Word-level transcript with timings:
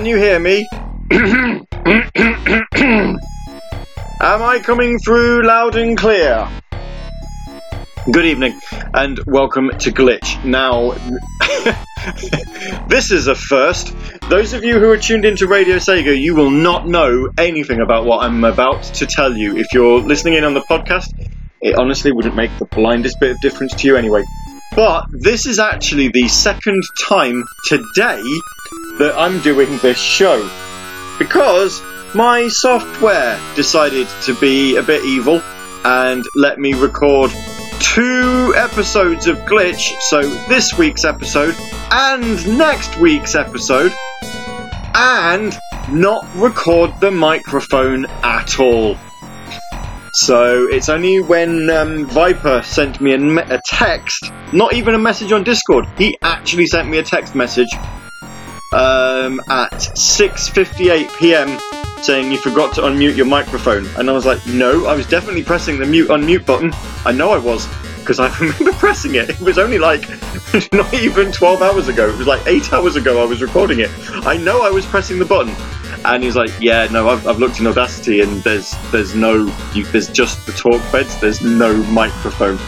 Can 0.00 0.06
you 0.06 0.16
hear 0.16 0.38
me? 0.38 0.66
Am 1.12 1.62
I 4.22 4.58
coming 4.62 4.98
through 4.98 5.46
loud 5.46 5.76
and 5.76 5.94
clear? 5.94 6.48
Good 8.10 8.24
evening 8.24 8.58
and 8.94 9.20
welcome 9.26 9.68
to 9.68 9.92
Glitch. 9.92 10.42
Now, 10.42 10.92
this 12.88 13.10
is 13.10 13.26
a 13.26 13.34
first. 13.34 13.94
Those 14.30 14.54
of 14.54 14.64
you 14.64 14.78
who 14.78 14.88
are 14.88 14.96
tuned 14.96 15.26
into 15.26 15.46
Radio 15.46 15.76
Sega, 15.76 16.18
you 16.18 16.34
will 16.34 16.50
not 16.50 16.88
know 16.88 17.28
anything 17.36 17.82
about 17.82 18.06
what 18.06 18.24
I'm 18.24 18.42
about 18.42 18.82
to 18.84 19.06
tell 19.06 19.36
you. 19.36 19.58
If 19.58 19.66
you're 19.74 20.00
listening 20.00 20.32
in 20.32 20.44
on 20.44 20.54
the 20.54 20.62
podcast, 20.62 21.08
it 21.60 21.76
honestly 21.78 22.10
wouldn't 22.10 22.36
make 22.36 22.56
the 22.58 22.64
blindest 22.64 23.20
bit 23.20 23.32
of 23.32 23.40
difference 23.42 23.74
to 23.74 23.86
you 23.86 23.96
anyway. 23.96 24.24
But 24.74 25.08
this 25.10 25.44
is 25.44 25.58
actually 25.58 26.08
the 26.08 26.28
second 26.28 26.84
time 27.06 27.44
today 27.68 28.22
that 29.00 29.18
I'm 29.18 29.40
doing 29.40 29.78
this 29.78 29.98
show. 29.98 30.48
Because 31.18 31.82
my 32.14 32.48
software 32.48 33.40
decided 33.56 34.06
to 34.24 34.34
be 34.34 34.76
a 34.76 34.82
bit 34.82 35.04
evil 35.04 35.42
and 35.84 36.22
let 36.34 36.58
me 36.58 36.74
record 36.74 37.30
two 37.80 38.52
episodes 38.54 39.26
of 39.26 39.38
Glitch. 39.38 39.90
So 40.10 40.20
this 40.48 40.76
week's 40.76 41.04
episode 41.04 41.54
and 41.90 42.58
next 42.58 42.98
week's 42.98 43.34
episode. 43.34 43.92
And 44.94 45.58
not 45.90 46.26
record 46.34 47.00
the 47.00 47.10
microphone 47.10 48.04
at 48.22 48.60
all. 48.60 48.98
So 50.12 50.66
it's 50.66 50.90
only 50.90 51.22
when 51.22 51.70
um, 51.70 52.04
Viper 52.04 52.60
sent 52.62 53.00
me 53.00 53.14
a, 53.14 53.18
me- 53.18 53.42
a 53.42 53.62
text, 53.64 54.30
not 54.52 54.74
even 54.74 54.94
a 54.94 54.98
message 54.98 55.32
on 55.32 55.42
Discord. 55.42 55.86
He 55.96 56.18
actually 56.20 56.66
sent 56.66 56.88
me 56.88 56.98
a 56.98 57.02
text 57.02 57.34
message 57.34 57.70
um, 58.72 59.40
at 59.48 59.72
6:58 59.72 61.18
p.m. 61.18 61.58
saying 62.02 62.30
you 62.30 62.38
forgot 62.38 62.74
to 62.74 62.82
unmute 62.82 63.16
your 63.16 63.26
microphone, 63.26 63.86
and 63.96 64.08
I 64.08 64.12
was 64.12 64.26
like, 64.26 64.44
no, 64.46 64.86
I 64.86 64.94
was 64.94 65.06
definitely 65.06 65.42
pressing 65.42 65.78
the 65.78 65.86
mute 65.86 66.08
unmute 66.08 66.46
button. 66.46 66.72
I 67.04 67.12
know 67.12 67.30
I 67.30 67.38
was 67.38 67.66
because 67.98 68.20
I 68.20 68.36
remember 68.40 68.72
pressing 68.72 69.14
it. 69.14 69.30
It 69.30 69.40
was 69.40 69.58
only 69.58 69.78
like 69.78 70.08
not 70.72 70.92
even 70.94 71.32
12 71.32 71.62
hours 71.62 71.88
ago. 71.88 72.08
It 72.08 72.16
was 72.16 72.26
like 72.26 72.46
eight 72.46 72.72
hours 72.72 72.96
ago 72.96 73.22
I 73.22 73.24
was 73.24 73.42
recording 73.42 73.80
it. 73.80 73.90
I 74.26 74.36
know 74.36 74.62
I 74.62 74.70
was 74.70 74.86
pressing 74.86 75.18
the 75.18 75.24
button. 75.24 75.54
And 76.02 76.22
he's 76.22 76.36
like, 76.36 76.50
"Yeah, 76.60 76.86
no, 76.90 77.10
I've, 77.10 77.26
I've 77.26 77.38
looked 77.38 77.60
in 77.60 77.66
Audacity, 77.66 78.22
and 78.22 78.42
there's 78.42 78.74
there's 78.90 79.14
no, 79.14 79.54
you, 79.74 79.84
there's 79.86 80.08
just 80.08 80.46
the 80.46 80.52
talk 80.52 80.80
beds. 80.90 81.20
There's 81.20 81.42
no 81.42 81.76
microphone." 81.84 82.58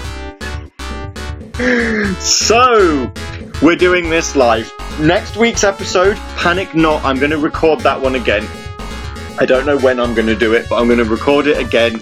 So, 2.18 3.12
we're 3.62 3.76
doing 3.76 4.10
this 4.10 4.34
live. 4.34 4.72
Next 5.00 5.36
week's 5.36 5.64
episode, 5.64 6.16
panic 6.36 6.74
not, 6.74 7.02
I'm 7.02 7.18
going 7.18 7.30
to 7.30 7.38
record 7.38 7.80
that 7.80 8.00
one 8.00 8.14
again. 8.14 8.46
I 9.38 9.46
don't 9.46 9.64
know 9.64 9.78
when 9.78 9.98
I'm 9.98 10.14
going 10.14 10.26
to 10.26 10.36
do 10.36 10.52
it, 10.52 10.68
but 10.68 10.76
I'm 10.76 10.86
going 10.86 10.98
to 10.98 11.04
record 11.04 11.46
it 11.46 11.56
again. 11.56 11.98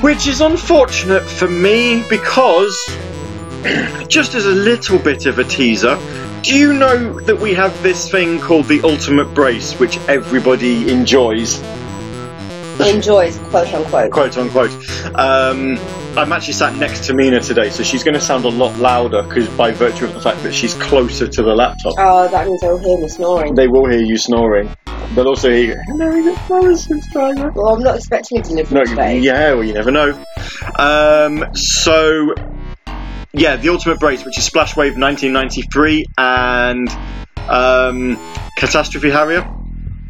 Which 0.00 0.26
is 0.26 0.40
unfortunate 0.40 1.28
for 1.28 1.46
me 1.46 2.02
because, 2.08 2.74
just 4.08 4.34
as 4.34 4.46
a 4.46 4.52
little 4.52 4.98
bit 4.98 5.26
of 5.26 5.38
a 5.38 5.44
teaser, 5.44 5.98
do 6.42 6.56
you 6.56 6.72
know 6.72 7.20
that 7.20 7.38
we 7.38 7.52
have 7.54 7.80
this 7.82 8.10
thing 8.10 8.40
called 8.40 8.66
the 8.66 8.80
Ultimate 8.82 9.34
Brace, 9.34 9.78
which 9.78 9.98
everybody 10.08 10.90
enjoys? 10.90 11.60
Enjoys, 12.80 13.38
quote 13.50 13.72
unquote. 13.72 14.10
quote 14.10 14.38
unquote. 14.38 14.72
Um, 15.14 15.78
I'm 16.16 16.32
actually 16.32 16.54
sat 16.54 16.74
next 16.76 17.04
to 17.06 17.14
Mena 17.14 17.40
today, 17.40 17.68
so 17.68 17.82
she's 17.82 18.02
going 18.02 18.14
to 18.14 18.20
sound 18.20 18.46
a 18.46 18.48
lot 18.48 18.74
louder 18.78 19.22
because 19.22 19.48
by 19.50 19.72
virtue 19.72 20.06
of 20.06 20.14
the 20.14 20.20
fact 20.20 20.42
that 20.44 20.54
she's 20.54 20.72
closer 20.72 21.26
to 21.28 21.42
the 21.42 21.54
laptop. 21.54 21.94
Oh, 21.98 22.26
that 22.28 22.46
means 22.46 22.60
they'll 22.62 22.78
hear 22.78 22.98
me 22.98 23.08
snoring. 23.08 23.54
They 23.54 23.68
will 23.68 23.86
hear 23.86 24.00
you 24.00 24.16
snoring. 24.16 24.74
They'll 25.14 25.28
also 25.28 25.50
hear 25.50 25.74
you. 25.74 25.76
Hello, 25.88 26.22
the 26.22 26.34
flower 26.46 26.74
subscriber. 26.74 27.52
Well, 27.54 27.74
I'm 27.74 27.82
not 27.82 27.96
expecting 27.96 28.38
a 28.38 28.42
delivery 28.42 28.74
No, 28.78 28.84
today. 28.84 29.18
yeah, 29.18 29.52
well, 29.52 29.64
you 29.64 29.74
never 29.74 29.90
know. 29.90 30.24
Um, 30.78 31.44
so, 31.54 32.34
yeah, 33.34 33.56
the 33.56 33.68
Ultimate 33.68 34.00
Brace, 34.00 34.24
which 34.24 34.38
is 34.38 34.44
Splash 34.44 34.74
Wave 34.74 34.96
1993 34.96 36.06
and 36.16 36.88
um, 37.50 38.16
Catastrophe 38.56 39.10
Harrier. 39.10 39.46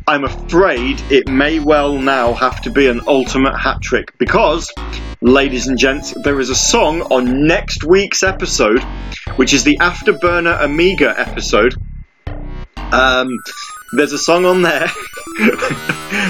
I'm 0.07 0.23
afraid 0.23 1.03
it 1.11 1.29
may 1.29 1.59
well 1.59 1.99
now 1.99 2.33
have 2.35 2.61
to 2.63 2.71
be 2.71 2.87
an 2.87 3.01
ultimate 3.09 3.59
hat 3.59 3.83
trick 3.83 4.17
because, 4.19 4.73
ladies 5.21 5.67
and 5.67 5.79
gents, 5.79 6.13
there 6.23 6.41
is 6.41 6.51
a 6.51 6.55
song 6.55 7.03
on 7.03 7.47
next 7.47 7.85
week's 7.85 8.23
episode, 8.23 8.83
which 9.37 9.53
is 9.53 9.65
the 9.65 9.79
Afterburner 9.79 10.63
Amiga 10.63 11.15
episode. 11.19 11.75
Um, 12.93 13.39
there's 13.93 14.13
a 14.13 14.19
song 14.19 14.45
on 14.45 14.63
there 14.63 14.87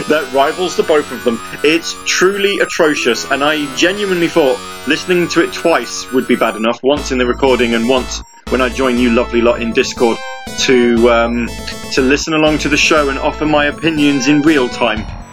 that 0.09 0.31
rivals 0.35 0.77
the 0.77 0.83
both 0.83 1.11
of 1.13 1.25
them. 1.25 1.41
It's 1.65 1.97
truly 2.07 2.59
atrocious, 2.61 3.31
and 3.31 3.43
I 3.43 3.75
genuinely 3.77 4.29
thought 4.29 4.59
listening 4.87 5.29
to 5.29 5.43
it 5.43 5.53
twice 5.53 6.11
would 6.13 6.29
be 6.29 6.37
bad 6.37 6.57
enough. 6.57 6.83
Once 6.83 7.13
in 7.13 7.19
the 7.19 7.27
recording, 7.27 7.75
and 7.75 7.89
once 7.89 8.23
when 8.49 8.61
I 8.61 8.69
join 8.69 8.99
you, 8.99 9.11
lovely 9.11 9.41
lot, 9.41 9.61
in 9.61 9.73
Discord 9.73 10.19
to 10.61 11.11
um, 11.11 11.49
to 11.93 12.03
listen 12.03 12.35
along 12.35 12.59
to 12.59 12.69
the 12.69 12.77
show 12.77 13.09
and 13.09 13.19
offer 13.19 13.45
my 13.47 13.67
opinions 13.67 14.29
in 14.29 14.43
real 14.43 14.69
time. 14.69 15.26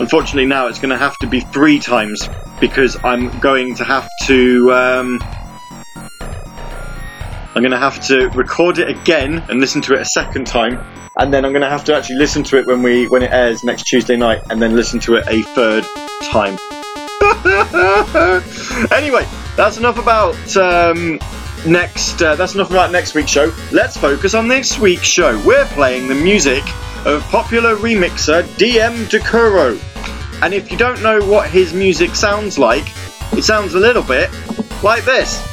Unfortunately, 0.00 0.46
now 0.46 0.66
it's 0.68 0.78
going 0.78 0.90
to 0.90 0.96
have 0.96 1.16
to 1.18 1.26
be 1.26 1.40
three 1.40 1.78
times 1.78 2.28
because 2.58 2.96
I'm 3.04 3.38
going 3.38 3.74
to 3.76 3.84
have 3.84 4.08
to. 4.24 4.72
Um, 4.72 5.20
I'm 7.54 7.62
going 7.62 7.72
to 7.72 7.78
have 7.78 8.00
to 8.06 8.28
record 8.30 8.78
it 8.78 8.88
again 8.88 9.44
and 9.48 9.60
listen 9.60 9.82
to 9.82 9.94
it 9.94 10.00
a 10.00 10.04
second 10.06 10.46
time, 10.46 10.82
and 11.18 11.32
then 11.32 11.44
I'm 11.44 11.52
going 11.52 11.62
to 11.62 11.68
have 11.68 11.84
to 11.84 11.94
actually 11.94 12.16
listen 12.16 12.42
to 12.44 12.58
it 12.58 12.66
when 12.66 12.82
we 12.82 13.08
when 13.08 13.22
it 13.22 13.30
airs 13.30 13.62
next 13.62 13.82
Tuesday 13.84 14.16
night, 14.16 14.40
and 14.48 14.62
then 14.62 14.74
listen 14.74 15.00
to 15.00 15.16
it 15.16 15.24
a 15.28 15.42
third 15.42 15.84
time. 16.30 16.56
anyway, 18.92 19.26
that's 19.54 19.76
enough 19.76 19.98
about 19.98 20.56
um, 20.56 21.18
next. 21.66 22.22
Uh, 22.22 22.34
that's 22.34 22.54
enough 22.54 22.70
about 22.70 22.92
next 22.92 23.14
week's 23.14 23.30
show. 23.30 23.52
Let's 23.72 23.96
focus 23.96 24.34
on 24.34 24.48
this 24.48 24.78
week's 24.78 25.06
show. 25.06 25.42
We're 25.44 25.66
playing 25.66 26.08
the 26.08 26.14
music 26.14 26.62
of 27.06 27.22
popular 27.24 27.76
remixer 27.76 28.42
DM 28.56 29.06
Dokuro, 29.08 29.78
and 30.42 30.54
if 30.54 30.70
you 30.70 30.76
don't 30.76 31.02
know 31.02 31.20
what 31.26 31.50
his 31.50 31.72
music 31.72 32.14
sounds 32.14 32.58
like, 32.58 32.84
it 33.32 33.42
sounds 33.42 33.74
a 33.74 33.80
little 33.80 34.02
bit 34.02 34.30
like 34.82 35.04
this. 35.04 35.49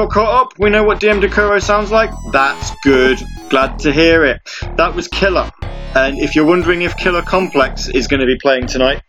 All 0.00 0.08
caught 0.08 0.40
up. 0.46 0.58
We 0.58 0.70
know 0.70 0.82
what 0.82 0.98
DM 0.98 1.20
Dokuro 1.20 1.62
sounds 1.62 1.90
like. 1.90 2.08
That's 2.32 2.74
good. 2.82 3.20
Glad 3.50 3.80
to 3.80 3.92
hear 3.92 4.24
it. 4.24 4.40
That 4.78 4.94
was 4.94 5.08
Killer. 5.08 5.50
And 5.94 6.18
if 6.18 6.34
you're 6.34 6.46
wondering 6.46 6.80
if 6.80 6.96
Killer 6.96 7.20
Complex 7.20 7.86
is 7.86 8.08
going 8.08 8.20
to 8.20 8.26
be 8.26 8.38
playing 8.38 8.66
tonight, 8.66 9.02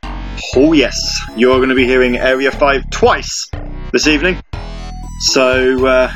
oh 0.58 0.74
yes, 0.74 0.98
you're 1.38 1.56
going 1.60 1.70
to 1.70 1.76
be 1.76 1.86
hearing 1.86 2.18
Area 2.18 2.52
5 2.52 2.90
twice 2.90 3.50
this 3.94 4.06
evening. 4.06 4.44
So, 5.20 5.86
uh, 5.86 6.12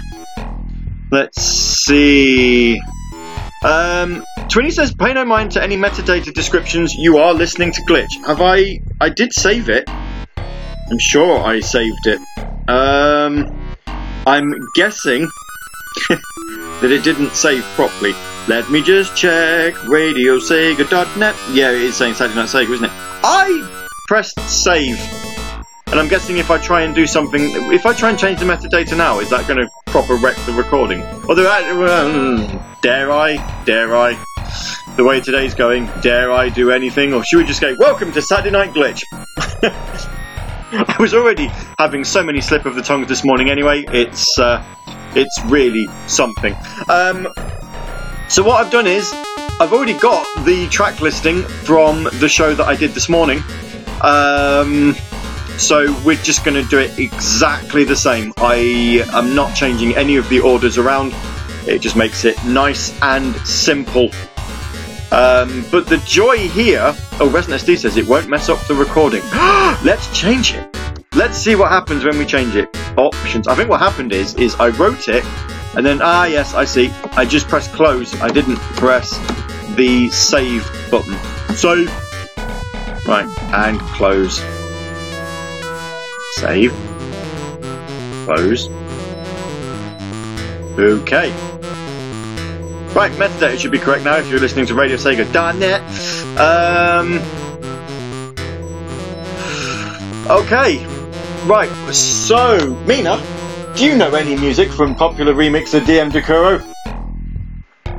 let's 1.09 1.41
see. 1.41 2.77
Um, 3.63 4.25
Twinny 4.49 4.73
says, 4.73 4.93
pay 4.93 5.13
no 5.13 5.23
mind 5.23 5.53
to 5.53 5.63
any 5.63 5.77
metadata 5.77 6.33
descriptions. 6.33 6.95
You 6.95 7.19
are 7.19 7.33
listening 7.33 7.71
to 7.71 7.81
Glitch. 7.83 8.25
Have 8.27 8.41
I? 8.41 8.81
I 8.99 9.07
did 9.07 9.31
save 9.31 9.69
it. 9.69 9.89
I'm 9.89 10.99
sure 10.99 11.39
I 11.39 11.61
saved 11.61 12.07
it. 12.07 12.19
Um, 12.67 13.54
I'm 14.27 14.53
guessing 14.73 15.29
that 16.09 16.91
it 16.91 17.03
didn't 17.03 17.31
save 17.31 17.63
properly. 17.75 18.13
Let 18.47 18.69
me 18.71 18.81
just 18.81 19.15
check. 19.15 19.75
RadioSega.net. 19.75 21.35
Yeah, 21.51 21.71
it 21.71 21.81
is 21.81 21.95
saying 21.95 22.15
Saturday 22.15 22.35
Night 22.35 22.49
Sega, 22.49 22.69
isn't 22.71 22.85
it? 22.85 22.91
I 22.93 23.85
pressed 24.07 24.39
save. 24.49 24.99
And 25.87 25.99
I'm 25.99 26.07
guessing 26.07 26.37
if 26.37 26.49
I 26.49 26.57
try 26.57 26.81
and 26.81 26.95
do 26.95 27.05
something, 27.05 27.51
if 27.71 27.85
I 27.85 27.93
try 27.93 28.09
and 28.09 28.17
change 28.17 28.39
the 28.39 28.45
metadata 28.45 28.97
now, 28.97 29.19
is 29.19 29.29
that 29.29 29.47
going 29.47 29.59
to 29.59 29.69
proper 29.85 30.15
wreck 30.15 30.35
the 30.45 30.53
recording? 30.53 31.03
Although, 31.29 31.47
uh, 31.47 32.65
dare 32.81 33.11
I? 33.11 33.63
Dare 33.65 33.95
I? 33.95 34.13
The 34.95 35.03
way 35.03 35.21
today's 35.21 35.53
going, 35.53 35.87
dare 36.01 36.31
I 36.31 36.49
do 36.49 36.71
anything? 36.71 37.13
Or 37.13 37.23
should 37.23 37.37
we 37.37 37.45
just 37.45 37.61
go, 37.61 37.75
welcome 37.79 38.11
to 38.13 38.21
Saturday 38.21 38.51
Night 38.51 38.73
Glitch? 38.73 39.03
I 40.87 40.97
was 40.99 41.13
already 41.13 41.47
having 41.79 42.03
so 42.03 42.21
many 42.21 42.41
slip 42.41 42.65
of 42.65 42.75
the 42.75 42.81
tongues 42.81 43.07
this 43.07 43.23
morning 43.23 43.49
anyway, 43.49 43.85
it's, 43.87 44.37
uh, 44.37 44.61
it's 45.15 45.41
really 45.45 45.87
something. 46.07 46.53
Um, 46.89 47.29
so 48.27 48.43
what 48.43 48.65
I've 48.65 48.71
done 48.71 48.85
is, 48.85 49.09
I've 49.57 49.71
already 49.71 49.97
got 49.97 50.27
the 50.43 50.67
track 50.67 50.99
listing 50.99 51.43
from 51.43 52.09
the 52.19 52.27
show 52.27 52.53
that 52.53 52.65
I 52.67 52.75
did 52.75 52.91
this 52.91 53.07
morning. 53.07 53.41
Um, 54.01 54.95
so 55.57 55.97
we're 56.03 56.15
just 56.17 56.43
going 56.43 56.61
to 56.61 56.69
do 56.69 56.79
it 56.79 56.99
exactly 56.99 57.85
the 57.85 57.95
same. 57.95 58.33
I 58.35 59.05
am 59.13 59.33
not 59.33 59.55
changing 59.55 59.95
any 59.95 60.17
of 60.17 60.27
the 60.27 60.41
orders 60.41 60.77
around. 60.77 61.13
It 61.65 61.79
just 61.79 61.95
makes 61.95 62.25
it 62.25 62.43
nice 62.43 62.99
and 63.01 63.33
simple. 63.47 64.09
Um, 65.11 65.65
but 65.71 65.87
the 65.87 66.01
joy 66.05 66.37
here, 66.49 66.93
oh, 67.19 67.29
Resident 67.31 67.61
SD 67.61 67.77
says 67.77 67.97
it 67.97 68.07
won't 68.07 68.27
mess 68.27 68.49
up 68.49 68.59
the 68.67 68.75
recording. 68.75 69.21
Let's 69.83 70.07
change 70.17 70.53
it. 70.53 70.75
Let's 71.15 71.37
see 71.37 71.55
what 71.55 71.71
happens 71.71 72.03
when 72.03 72.17
we 72.17 72.25
change 72.25 72.55
it. 72.55 72.75
Options. 72.97 73.47
I 73.47 73.55
think 73.55 73.69
what 73.69 73.79
happened 73.79 74.11
is, 74.11 74.33
is 74.35 74.55
I 74.55 74.69
wrote 74.69 75.07
it, 75.07 75.23
and 75.75 75.85
then 75.85 75.99
ah 76.01 76.25
yes, 76.25 76.53
I 76.53 76.65
see. 76.65 76.89
I 77.13 77.23
just 77.23 77.47
pressed 77.47 77.71
close. 77.71 78.13
I 78.21 78.27
didn't 78.27 78.57
press 78.57 79.17
the 79.75 80.09
save 80.09 80.69
button. 80.91 81.15
So, 81.55 81.85
right, 83.07 83.27
and 83.53 83.79
close. 83.79 84.43
Save. 86.35 86.73
Close. 88.25 88.67
Okay. 90.77 91.54
Right, 92.95 93.11
metadata 93.11 93.59
should 93.59 93.71
be 93.71 93.77
correct 93.79 94.05
now 94.05 94.15
if 94.17 94.29
you're 94.29 94.39
listening 94.39 94.65
to 94.67 94.73
RadioSega.net. 94.73 95.81
Um, 96.39 97.19
okay. 100.29 100.85
Right, 101.45 101.69
so, 101.93 102.73
Mena, 102.87 103.21
do 103.75 103.85
you 103.85 103.95
know 103.97 104.15
any 104.15 104.35
music 104.37 104.71
from 104.71 104.95
popular 104.95 105.33
remixer 105.33 105.81
DM 105.81 106.09
Dokuro? 106.11 106.63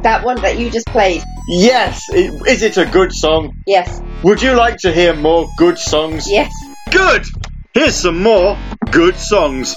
That 0.02 0.24
one 0.24 0.40
that 0.40 0.58
you 0.58 0.70
just 0.70 0.86
played. 0.86 1.22
Yes! 1.48 2.02
i- 2.12 2.30
Is 2.48 2.62
it 2.62 2.76
a 2.78 2.86
good 2.86 3.12
song? 3.12 3.54
Yes. 3.66 4.00
Would 4.22 4.40
you 4.42 4.54
like 4.54 4.78
to 4.78 4.92
hear 4.92 5.14
more 5.14 5.46
good 5.58 5.78
songs? 5.78 6.26
Yes. 6.28 6.50
Good! 6.90 7.26
Here's 7.74 7.94
some 7.96 8.22
more 8.22 8.56
good 8.90 9.16
songs. 9.16 9.76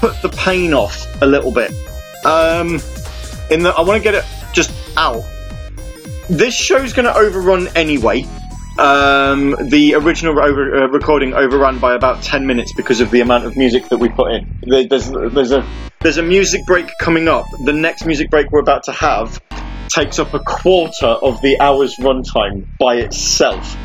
put 0.00 0.20
the 0.22 0.28
pain 0.30 0.72
off 0.74 1.06
a 1.22 1.26
little 1.26 1.52
bit. 1.52 1.70
Um, 2.24 2.80
in 3.50 3.62
that 3.62 3.74
I 3.78 3.82
want 3.82 3.98
to 3.98 4.02
get 4.02 4.14
it 4.14 4.24
just 4.52 4.72
out. 4.96 5.22
This 6.28 6.54
show's 6.54 6.92
going 6.92 7.06
to 7.06 7.14
overrun 7.14 7.68
anyway. 7.76 8.24
Um, 8.78 9.56
the 9.68 9.94
original 9.94 10.38
over, 10.40 10.84
uh, 10.84 10.88
recording 10.88 11.34
overran 11.34 11.78
by 11.78 11.94
about 11.94 12.22
ten 12.22 12.46
minutes 12.46 12.72
because 12.74 13.00
of 13.00 13.10
the 13.10 13.20
amount 13.20 13.44
of 13.44 13.56
music 13.56 13.88
that 13.88 13.98
we 13.98 14.08
put 14.08 14.32
in. 14.32 14.46
There- 14.62 14.86
There's 14.88 15.10
there's 15.10 15.52
a 15.52 15.66
there's 16.00 16.16
a 16.18 16.22
music 16.22 16.64
break 16.66 16.86
coming 16.98 17.28
up. 17.28 17.44
The 17.64 17.72
next 17.74 18.06
music 18.06 18.30
break 18.30 18.50
we're 18.52 18.60
about 18.60 18.84
to 18.84 18.92
have 18.92 19.38
takes 19.88 20.18
up 20.18 20.32
a 20.34 20.38
quarter 20.38 21.06
of 21.06 21.40
the 21.42 21.58
hour's 21.60 21.96
runtime 21.96 22.64
by 22.78 22.96
itself. 22.96 23.76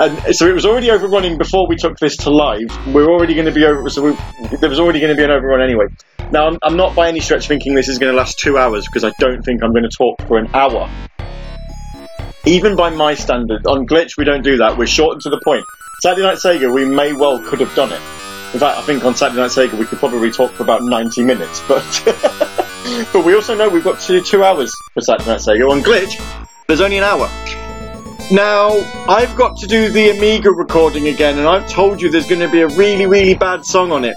And 0.00 0.36
so 0.36 0.46
it 0.46 0.54
was 0.54 0.64
already 0.64 0.90
overrunning 0.90 1.38
before 1.38 1.66
we 1.68 1.74
took 1.74 1.98
this 1.98 2.16
to 2.18 2.30
live. 2.30 2.70
We're 2.94 3.08
already 3.08 3.34
going 3.34 3.46
to 3.46 3.52
be 3.52 3.64
over, 3.64 3.90
so 3.90 4.02
we, 4.02 4.56
there 4.56 4.70
was 4.70 4.78
already 4.78 5.00
going 5.00 5.10
to 5.10 5.16
be 5.16 5.24
an 5.24 5.30
overrun 5.30 5.60
anyway. 5.60 5.86
Now, 6.30 6.46
I'm, 6.46 6.58
I'm 6.62 6.76
not 6.76 6.94
by 6.94 7.08
any 7.08 7.18
stretch 7.18 7.48
thinking 7.48 7.74
this 7.74 7.88
is 7.88 7.98
going 7.98 8.12
to 8.12 8.16
last 8.16 8.38
two 8.38 8.58
hours 8.58 8.86
because 8.86 9.02
I 9.02 9.10
don't 9.18 9.42
think 9.42 9.62
I'm 9.62 9.72
going 9.72 9.88
to 9.88 9.96
talk 9.96 10.22
for 10.28 10.38
an 10.38 10.50
hour. 10.54 10.88
Even 12.46 12.76
by 12.76 12.90
my 12.90 13.14
standard, 13.14 13.66
on 13.66 13.86
Glitch 13.86 14.16
we 14.16 14.24
don't 14.24 14.42
do 14.42 14.58
that. 14.58 14.78
We're 14.78 14.86
short 14.86 15.14
and 15.14 15.22
to 15.22 15.30
the 15.30 15.40
point. 15.42 15.64
Saturday 16.00 16.22
Night 16.22 16.36
Sega, 16.36 16.72
we 16.72 16.84
may 16.84 17.12
well 17.12 17.42
could 17.42 17.58
have 17.58 17.74
done 17.74 17.90
it. 17.90 18.00
In 18.54 18.60
fact, 18.60 18.78
I 18.78 18.82
think 18.82 19.04
on 19.04 19.16
Saturday 19.16 19.40
Night 19.40 19.50
Sega 19.50 19.76
we 19.76 19.84
could 19.84 19.98
probably 19.98 20.30
talk 20.30 20.52
for 20.52 20.62
about 20.62 20.82
90 20.82 21.24
minutes, 21.24 21.60
but 21.66 21.82
but 23.12 23.24
we 23.24 23.34
also 23.34 23.56
know 23.56 23.68
we've 23.68 23.82
got 23.82 24.00
two, 24.00 24.20
two 24.20 24.44
hours 24.44 24.72
for 24.94 25.00
Saturday 25.00 25.30
Night 25.30 25.40
Sega. 25.40 25.68
On 25.68 25.82
Glitch, 25.82 26.22
there's 26.68 26.80
only 26.80 26.98
an 26.98 27.04
hour. 27.04 27.28
Now, 28.30 28.78
I've 29.08 29.34
got 29.36 29.56
to 29.56 29.66
do 29.66 29.88
the 29.90 30.10
Amiga 30.10 30.50
recording 30.50 31.08
again, 31.08 31.38
and 31.38 31.48
I've 31.48 31.66
told 31.66 32.02
you 32.02 32.10
there's 32.10 32.28
going 32.28 32.42
to 32.42 32.50
be 32.50 32.60
a 32.60 32.68
really, 32.68 33.06
really 33.06 33.32
bad 33.32 33.64
song 33.64 33.90
on 33.90 34.04
it. 34.04 34.14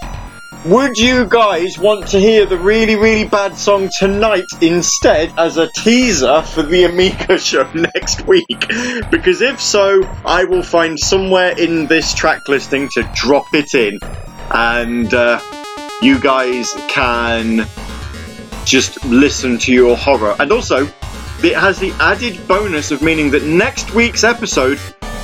Would 0.66 0.98
you 0.98 1.26
guys 1.26 1.80
want 1.80 2.10
to 2.10 2.20
hear 2.20 2.46
the 2.46 2.58
really, 2.58 2.98
really 2.98 3.26
bad 3.26 3.58
song 3.58 3.90
tonight 3.98 4.44
instead 4.60 5.34
as 5.38 5.56
a 5.56 5.72
teaser 5.72 6.42
for 6.42 6.62
the 6.62 6.84
Amiga 6.84 7.38
show 7.40 7.72
next 7.72 8.28
week? 8.28 8.68
Because 9.10 9.40
if 9.40 9.62
so, 9.62 10.04
I 10.26 10.44
will 10.44 10.62
find 10.62 11.00
somewhere 11.00 11.58
in 11.58 11.88
this 11.88 12.14
track 12.14 12.50
listing 12.50 12.90
to 12.96 13.10
drop 13.16 13.46
it 13.54 13.74
in, 13.74 13.98
and 14.54 15.14
uh, 15.14 15.40
you 16.02 16.20
guys 16.20 16.70
can 16.90 17.66
just 18.66 19.04
listen 19.06 19.58
to 19.60 19.72
your 19.72 19.96
horror. 19.96 20.36
And 20.38 20.52
also, 20.52 20.86
it 21.44 21.56
has 21.56 21.80
the 21.80 21.92
added 22.00 22.48
bonus 22.48 22.92
of 22.92 23.02
meaning 23.02 23.32
that 23.32 23.44
next 23.44 23.94
week's 23.94 24.24
episode 24.24 24.80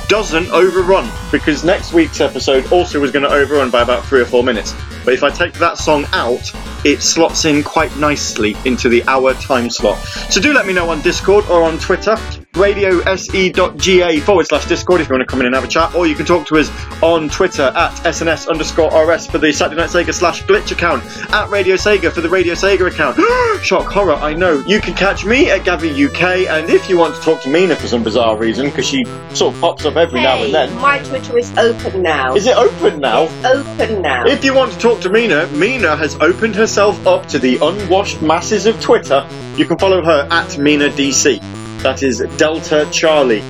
doesn't 0.08 0.48
overrun 0.50 1.08
because 1.30 1.64
next 1.64 1.92
week's 1.92 2.20
episode 2.20 2.72
also 2.72 2.98
was 2.98 3.10
going 3.10 3.22
to 3.22 3.30
overrun 3.30 3.70
by 3.70 3.82
about 3.82 4.04
three 4.04 4.20
or 4.20 4.24
four 4.24 4.42
minutes. 4.42 4.74
But 5.08 5.14
if 5.14 5.22
I 5.22 5.30
take 5.30 5.54
that 5.54 5.78
song 5.78 6.04
out, 6.12 6.52
it 6.84 7.00
slots 7.00 7.46
in 7.46 7.62
quite 7.62 7.96
nicely 7.96 8.54
into 8.66 8.90
the 8.90 9.02
hour 9.04 9.32
time 9.32 9.70
slot. 9.70 9.96
So 10.28 10.38
do 10.38 10.52
let 10.52 10.66
me 10.66 10.74
know 10.74 10.90
on 10.90 11.00
Discord 11.00 11.46
or 11.46 11.62
on 11.62 11.78
Twitter, 11.78 12.16
radiose.ga 12.52 14.20
forward 14.20 14.46
slash 14.46 14.66
Discord 14.66 15.00
if 15.00 15.08
you 15.08 15.14
want 15.14 15.26
to 15.26 15.26
come 15.26 15.40
in 15.40 15.46
and 15.46 15.54
have 15.54 15.64
a 15.64 15.68
chat, 15.68 15.94
or 15.94 16.06
you 16.06 16.14
can 16.14 16.26
talk 16.26 16.46
to 16.48 16.58
us 16.58 16.70
on 17.02 17.30
Twitter 17.30 17.72
at 17.74 17.92
SNS 18.04 18.48
underscore 18.48 18.88
RS 18.88 19.26
for 19.26 19.38
the 19.38 19.50
Saturday 19.50 19.80
Night 19.80 19.88
Sega 19.88 20.12
slash 20.12 20.42
glitch 20.42 20.72
account, 20.72 21.02
at 21.32 21.48
Radio 21.48 21.76
Sega 21.76 22.12
for 22.12 22.20
the 22.20 22.28
Radio 22.28 22.52
Sega 22.52 22.88
account. 22.88 23.16
Shock 23.64 23.86
horror, 23.86 24.14
I 24.14 24.34
know. 24.34 24.62
You 24.66 24.80
can 24.80 24.94
catch 24.94 25.24
me 25.24 25.50
at 25.50 25.62
Gavi 25.62 26.06
UK, 26.06 26.48
and 26.48 26.68
if 26.68 26.88
you 26.90 26.98
want 26.98 27.14
to 27.14 27.20
talk 27.22 27.40
to 27.42 27.48
Mena 27.48 27.76
for 27.76 27.86
some 27.86 28.02
bizarre 28.02 28.36
reason, 28.36 28.66
because 28.66 28.86
she 28.86 29.04
sort 29.30 29.54
of 29.54 29.60
pops 29.60 29.84
up 29.84 29.96
every 29.96 30.20
now 30.20 30.42
and 30.42 30.52
then. 30.52 30.74
my 30.76 30.98
Twitter 30.98 31.38
is 31.38 31.50
open 31.56 32.02
now. 32.02 32.34
Is 32.34 32.46
it 32.46 32.56
open 32.56 33.00
now? 33.00 33.22
It's 33.22 33.44
open 33.44 34.02
now. 34.02 34.26
If 34.26 34.44
you 34.44 34.54
want 34.54 34.72
to 34.72 34.78
talk 34.78 34.97
to 35.02 35.10
Mena, 35.10 35.46
Mena 35.48 35.96
has 35.96 36.16
opened 36.20 36.54
herself 36.54 37.06
up 37.06 37.26
to 37.26 37.38
the 37.38 37.58
unwashed 37.62 38.22
masses 38.22 38.66
of 38.66 38.80
Twitter. 38.80 39.26
You 39.56 39.64
can 39.64 39.78
follow 39.78 40.02
her 40.02 40.26
at 40.30 40.58
Mena 40.58 40.88
DC. 40.88 41.40
That 41.82 42.02
is 42.02 42.18
Delta 42.36 42.88
Charlie. 42.90 43.42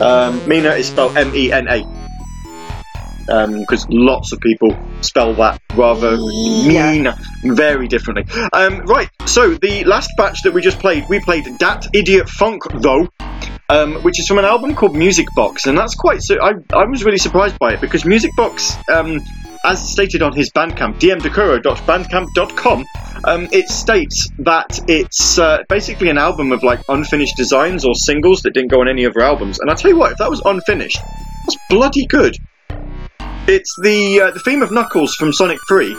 Um, 0.00 0.40
Mena 0.48 0.70
is 0.70 0.88
spelled 0.88 1.16
M 1.16 1.34
E 1.34 1.52
N 1.52 1.68
A. 1.68 1.84
Because 3.60 3.86
lots 3.90 4.32
of 4.32 4.40
people 4.40 4.76
spell 5.02 5.34
that 5.34 5.60
rather 5.74 6.16
Yeah. 6.16 6.92
mean, 6.92 7.14
very 7.54 7.86
differently. 7.86 8.24
Um, 8.52 8.80
right, 8.86 9.08
so 9.26 9.54
the 9.54 9.84
last 9.84 10.10
batch 10.16 10.42
that 10.42 10.52
we 10.52 10.60
just 10.62 10.78
played, 10.78 11.04
we 11.08 11.20
played 11.20 11.46
Dat 11.58 11.86
Idiot 11.92 12.28
Funk, 12.28 12.62
though, 12.74 13.08
um, 13.68 13.94
which 14.02 14.18
is 14.18 14.26
from 14.26 14.38
an 14.38 14.44
album 14.44 14.74
called 14.74 14.96
Music 14.96 15.28
Box, 15.36 15.66
and 15.66 15.78
that's 15.78 15.94
quite. 15.94 16.22
So 16.22 16.36
I, 16.42 16.54
I 16.74 16.84
was 16.86 17.04
really 17.04 17.18
surprised 17.18 17.58
by 17.58 17.74
it 17.74 17.80
because 17.80 18.04
Music 18.04 18.34
Box, 18.36 18.76
um, 18.92 19.20
as 19.64 19.90
stated 19.90 20.22
on 20.22 20.34
his 20.34 20.50
Bandcamp, 20.50 20.98
dmdokuro.bandcamp.com, 20.98 22.84
um, 23.24 23.48
it 23.52 23.68
states 23.68 24.28
that 24.38 24.78
it's 24.88 25.38
uh, 25.38 25.58
basically 25.68 26.08
an 26.08 26.18
album 26.18 26.52
of 26.52 26.62
like 26.62 26.80
unfinished 26.88 27.36
designs 27.36 27.84
or 27.84 27.94
singles 27.94 28.42
that 28.42 28.54
didn't 28.54 28.70
go 28.70 28.80
on 28.80 28.88
any 28.88 29.06
other 29.06 29.20
albums. 29.20 29.58
And 29.60 29.70
I 29.70 29.74
tell 29.74 29.90
you 29.90 29.98
what, 29.98 30.12
if 30.12 30.18
that 30.18 30.30
was 30.30 30.40
unfinished, 30.44 31.00
that's 31.44 31.56
bloody 31.68 32.06
good. 32.06 32.36
It's 33.46 33.74
the 33.82 34.20
uh, 34.20 34.30
the 34.30 34.40
theme 34.40 34.62
of 34.62 34.70
Knuckles 34.70 35.14
from 35.14 35.32
Sonic 35.32 35.58
3 35.68 35.96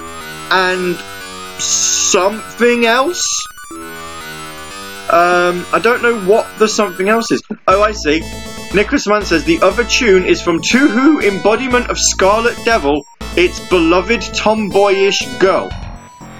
and 0.52 0.95
something 1.60 2.86
else. 2.86 3.26
Um, 5.12 5.65
I 5.74 5.80
don't 5.84 6.02
know 6.02 6.21
what 6.21 6.47
the 6.58 6.67
something 6.67 7.10
else 7.10 7.32
is. 7.32 7.41
Oh, 7.67 7.82
I 7.82 7.91
see. 7.91 8.51
Nicholas 8.73 9.05
Mann 9.05 9.25
says 9.25 9.43
the 9.43 9.62
other 9.62 9.84
tune 9.84 10.25
is 10.25 10.41
from 10.41 10.62
Touhou 10.62 11.21
embodiment 11.21 11.89
of 11.89 11.99
Scarlet 11.99 12.57
Devil, 12.63 13.05
its 13.36 13.60
beloved 13.67 14.21
tomboyish 14.21 15.25
girl. 15.39 15.69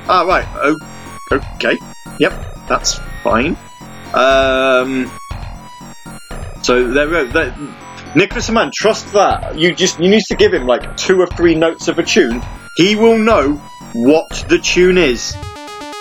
Ah, 0.08 0.24
right. 0.26 0.48
Oh, 0.56 0.78
okay. 1.30 1.78
Yep, 2.20 2.68
that's 2.70 3.00
fine. 3.22 3.58
Um, 4.14 5.12
so 6.62 6.88
there 6.88 7.10
we 7.10 7.32
go. 7.32 7.54
Nicholas 8.16 8.50
Mann, 8.50 8.72
trust 8.74 9.12
that. 9.12 9.58
You 9.58 9.76
just 9.76 10.00
you 10.00 10.10
need 10.10 10.24
to 10.30 10.36
give 10.36 10.54
him 10.54 10.66
like 10.66 10.96
two 10.96 11.20
or 11.20 11.28
three 11.28 11.56
notes 11.56 11.90
of 11.90 12.00
a 12.00 12.04
tune. 12.04 12.42
He 12.78 12.96
will 12.96 13.18
know 13.18 13.56
what 13.92 14.46
the 14.48 14.58
tune 14.58 14.98
is. 14.98 15.36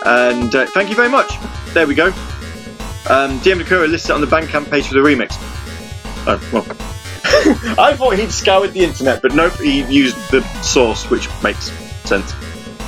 And 0.06 0.54
uh, 0.54 0.66
thank 0.66 0.90
you 0.90 0.94
very 0.94 1.10
much. 1.10 1.32
There 1.74 1.88
we 1.88 1.96
go. 1.96 2.06
Um, 2.06 3.40
DM 3.40 3.60
Dokuro 3.60 3.88
lists 3.88 4.08
it 4.08 4.12
on 4.12 4.20
the 4.20 4.28
Bandcamp 4.28 4.70
page 4.70 4.86
for 4.86 4.94
the 4.94 5.00
remix. 5.00 5.49
Oh, 6.32 6.48
well. 6.52 6.64
I 7.76 7.96
thought 7.96 8.16
he'd 8.16 8.30
scoured 8.30 8.72
the 8.72 8.84
internet, 8.84 9.20
but 9.20 9.34
nope, 9.34 9.54
he 9.54 9.82
used 9.82 10.16
the 10.30 10.42
source, 10.62 11.10
which 11.10 11.28
makes 11.42 11.72
sense. 12.04 12.32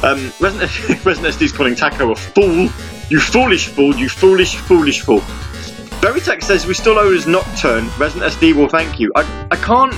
Um, 0.04 0.32
Resident, 0.38 0.70
Resident 1.04 1.34
SD's 1.34 1.50
calling 1.50 1.74
Taco 1.74 2.12
a 2.12 2.14
fool. 2.14 2.68
You 3.10 3.18
foolish 3.18 3.66
fool, 3.66 3.96
you 3.96 4.08
foolish, 4.08 4.54
foolish 4.54 5.00
fool. 5.00 5.20
Veritech 6.00 6.44
says 6.44 6.66
we 6.66 6.74
still 6.74 6.98
owe 6.98 7.10
his 7.10 7.26
Nocturne. 7.26 7.88
Resident 7.98 8.32
SD 8.32 8.54
will 8.54 8.68
thank 8.68 9.00
you. 9.00 9.10
I, 9.16 9.48
I 9.50 9.56
can't 9.56 9.92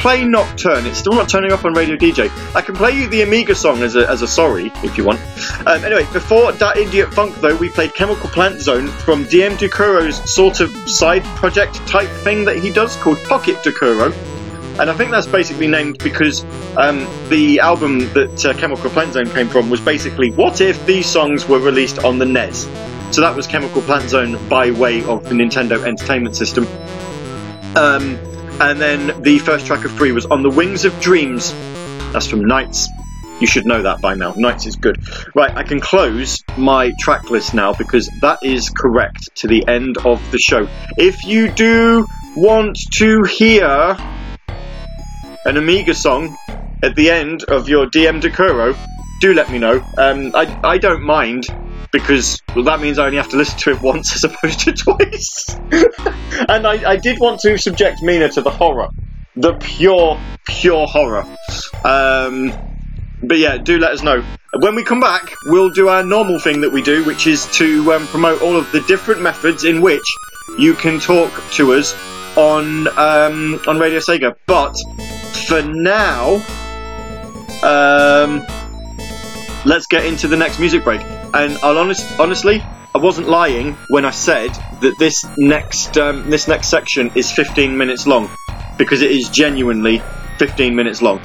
play 0.00 0.24
Nocturne. 0.24 0.86
It's 0.86 0.98
still 0.98 1.12
not 1.12 1.28
turning 1.28 1.52
up 1.52 1.64
on 1.66 1.74
Radio 1.74 1.94
DJ. 1.94 2.30
I 2.54 2.62
can 2.62 2.74
play 2.74 2.92
you 2.92 3.06
the 3.06 3.20
Amiga 3.20 3.54
song 3.54 3.82
as 3.82 3.96
a, 3.96 4.08
as 4.08 4.22
a 4.22 4.26
sorry, 4.26 4.72
if 4.82 4.96
you 4.96 5.04
want. 5.04 5.20
Um, 5.66 5.84
anyway, 5.84 6.06
before 6.12 6.52
that 6.52 6.78
Idiot 6.78 7.12
Funk, 7.12 7.36
though, 7.36 7.54
we 7.56 7.68
played 7.68 7.94
Chemical 7.94 8.30
Plant 8.30 8.60
Zone 8.60 8.88
from 8.88 9.24
DM 9.24 9.58
Dokuro's 9.58 10.32
sort 10.32 10.60
of 10.60 10.74
side 10.88 11.22
project 11.36 11.74
type 11.86 12.08
thing 12.08 12.46
that 12.46 12.56
he 12.56 12.70
does 12.70 12.96
called 12.96 13.22
Pocket 13.24 13.56
Dokuro. 13.56 14.10
And 14.80 14.88
I 14.88 14.94
think 14.94 15.10
that's 15.10 15.26
basically 15.26 15.66
named 15.66 15.98
because 15.98 16.44
um, 16.78 17.06
the 17.28 17.60
album 17.60 17.98
that 18.14 18.46
uh, 18.46 18.54
Chemical 18.54 18.88
Plant 18.88 19.12
Zone 19.12 19.28
came 19.28 19.48
from 19.48 19.68
was 19.68 19.80
basically 19.80 20.30
what 20.30 20.62
if 20.62 20.86
these 20.86 21.04
songs 21.04 21.46
were 21.46 21.58
released 21.58 21.98
on 21.98 22.18
the 22.18 22.24
NES? 22.24 22.62
So 23.10 23.20
that 23.20 23.36
was 23.36 23.46
Chemical 23.46 23.82
Plant 23.82 24.08
Zone 24.08 24.48
by 24.48 24.70
way 24.70 25.04
of 25.04 25.24
the 25.24 25.34
Nintendo 25.34 25.84
Entertainment 25.84 26.36
System. 26.36 26.66
Um, 27.76 28.18
and 28.60 28.80
then 28.80 29.12
the 29.22 29.38
first 29.38 29.66
track 29.66 29.84
of 29.84 29.92
three 29.92 30.12
was 30.12 30.26
On 30.26 30.42
the 30.42 30.50
Wings 30.50 30.84
of 30.84 30.98
Dreams. 31.00 31.54
That's 32.12 32.26
from 32.26 32.40
NiGHTS. 32.40 32.86
You 33.40 33.46
should 33.46 33.64
know 33.64 33.82
that 33.82 34.02
by 34.02 34.14
now. 34.14 34.32
NiGHTS 34.32 34.66
is 34.66 34.76
good. 34.76 34.98
Right, 35.34 35.56
I 35.56 35.62
can 35.62 35.80
close 35.80 36.42
my 36.56 36.90
track 37.00 37.30
list 37.30 37.54
now 37.54 37.72
because 37.72 38.08
that 38.20 38.38
is 38.42 38.68
correct 38.68 39.30
to 39.36 39.48
the 39.48 39.66
end 39.66 39.96
of 40.04 40.30
the 40.30 40.38
show. 40.38 40.66
If 40.98 41.24
you 41.24 41.50
do 41.50 42.06
want 42.36 42.76
to 42.96 43.22
hear 43.22 43.96
an 45.46 45.56
Amiga 45.56 45.94
song 45.94 46.36
at 46.82 46.94
the 46.96 47.10
end 47.10 47.44
of 47.44 47.68
your 47.68 47.86
DM 47.86 48.20
Dokuro, 48.20 48.76
do 49.20 49.32
let 49.32 49.50
me 49.50 49.58
know. 49.58 49.82
Um, 49.96 50.32
I, 50.34 50.54
I 50.62 50.78
don't 50.78 51.02
mind 51.02 51.44
because 51.92 52.42
well, 52.54 52.64
that 52.64 52.80
means 52.80 52.98
I 52.98 53.06
only 53.06 53.16
have 53.16 53.30
to 53.30 53.36
listen 53.36 53.58
to 53.60 53.70
it 53.70 53.82
once 53.82 54.14
as 54.14 54.24
opposed 54.24 54.60
to 54.60 54.72
twice. 54.72 55.56
and 56.48 56.66
I, 56.66 56.90
I 56.90 56.96
did 56.96 57.18
want 57.18 57.40
to 57.40 57.58
subject 57.58 58.02
Mena 58.02 58.28
to 58.30 58.42
the 58.42 58.50
horror, 58.50 58.88
the 59.36 59.54
pure, 59.54 60.18
pure 60.46 60.86
horror. 60.86 61.24
Um, 61.84 62.52
but 63.22 63.38
yeah, 63.38 63.58
do 63.58 63.78
let 63.78 63.92
us 63.92 64.02
know. 64.02 64.24
When 64.54 64.74
we 64.74 64.82
come 64.82 65.00
back, 65.00 65.32
we'll 65.46 65.70
do 65.70 65.88
our 65.88 66.02
normal 66.02 66.38
thing 66.38 66.62
that 66.62 66.72
we 66.72 66.82
do, 66.82 67.04
which 67.04 67.26
is 67.26 67.46
to 67.58 67.92
um, 67.92 68.06
promote 68.08 68.42
all 68.42 68.56
of 68.56 68.70
the 68.72 68.80
different 68.82 69.20
methods 69.20 69.64
in 69.64 69.80
which 69.80 70.04
you 70.58 70.74
can 70.74 70.98
talk 70.98 71.30
to 71.52 71.72
us 71.74 71.94
on 72.36 72.88
um, 72.98 73.60
on 73.66 73.78
Radio 73.78 73.98
Sega. 73.98 74.34
But 74.46 74.76
for 75.46 75.62
now, 75.62 76.34
um, 77.62 78.44
let's 79.64 79.86
get 79.86 80.04
into 80.04 80.26
the 80.26 80.36
next 80.36 80.58
music 80.58 80.82
break. 80.82 81.02
And 81.32 81.58
I'll 81.58 81.78
honest, 81.78 82.06
honestly, 82.18 82.60
I 82.94 82.98
wasn't 82.98 83.28
lying 83.28 83.76
when 83.88 84.04
I 84.04 84.10
said 84.10 84.50
that 84.80 84.98
this 84.98 85.24
next 85.38 85.96
um, 85.96 86.28
this 86.28 86.48
next 86.48 86.68
section 86.68 87.12
is 87.14 87.30
15 87.30 87.76
minutes 87.76 88.06
long, 88.06 88.28
because 88.76 89.02
it 89.02 89.12
is 89.12 89.28
genuinely 89.28 90.02
15 90.38 90.74
minutes 90.74 91.00
long. 91.00 91.20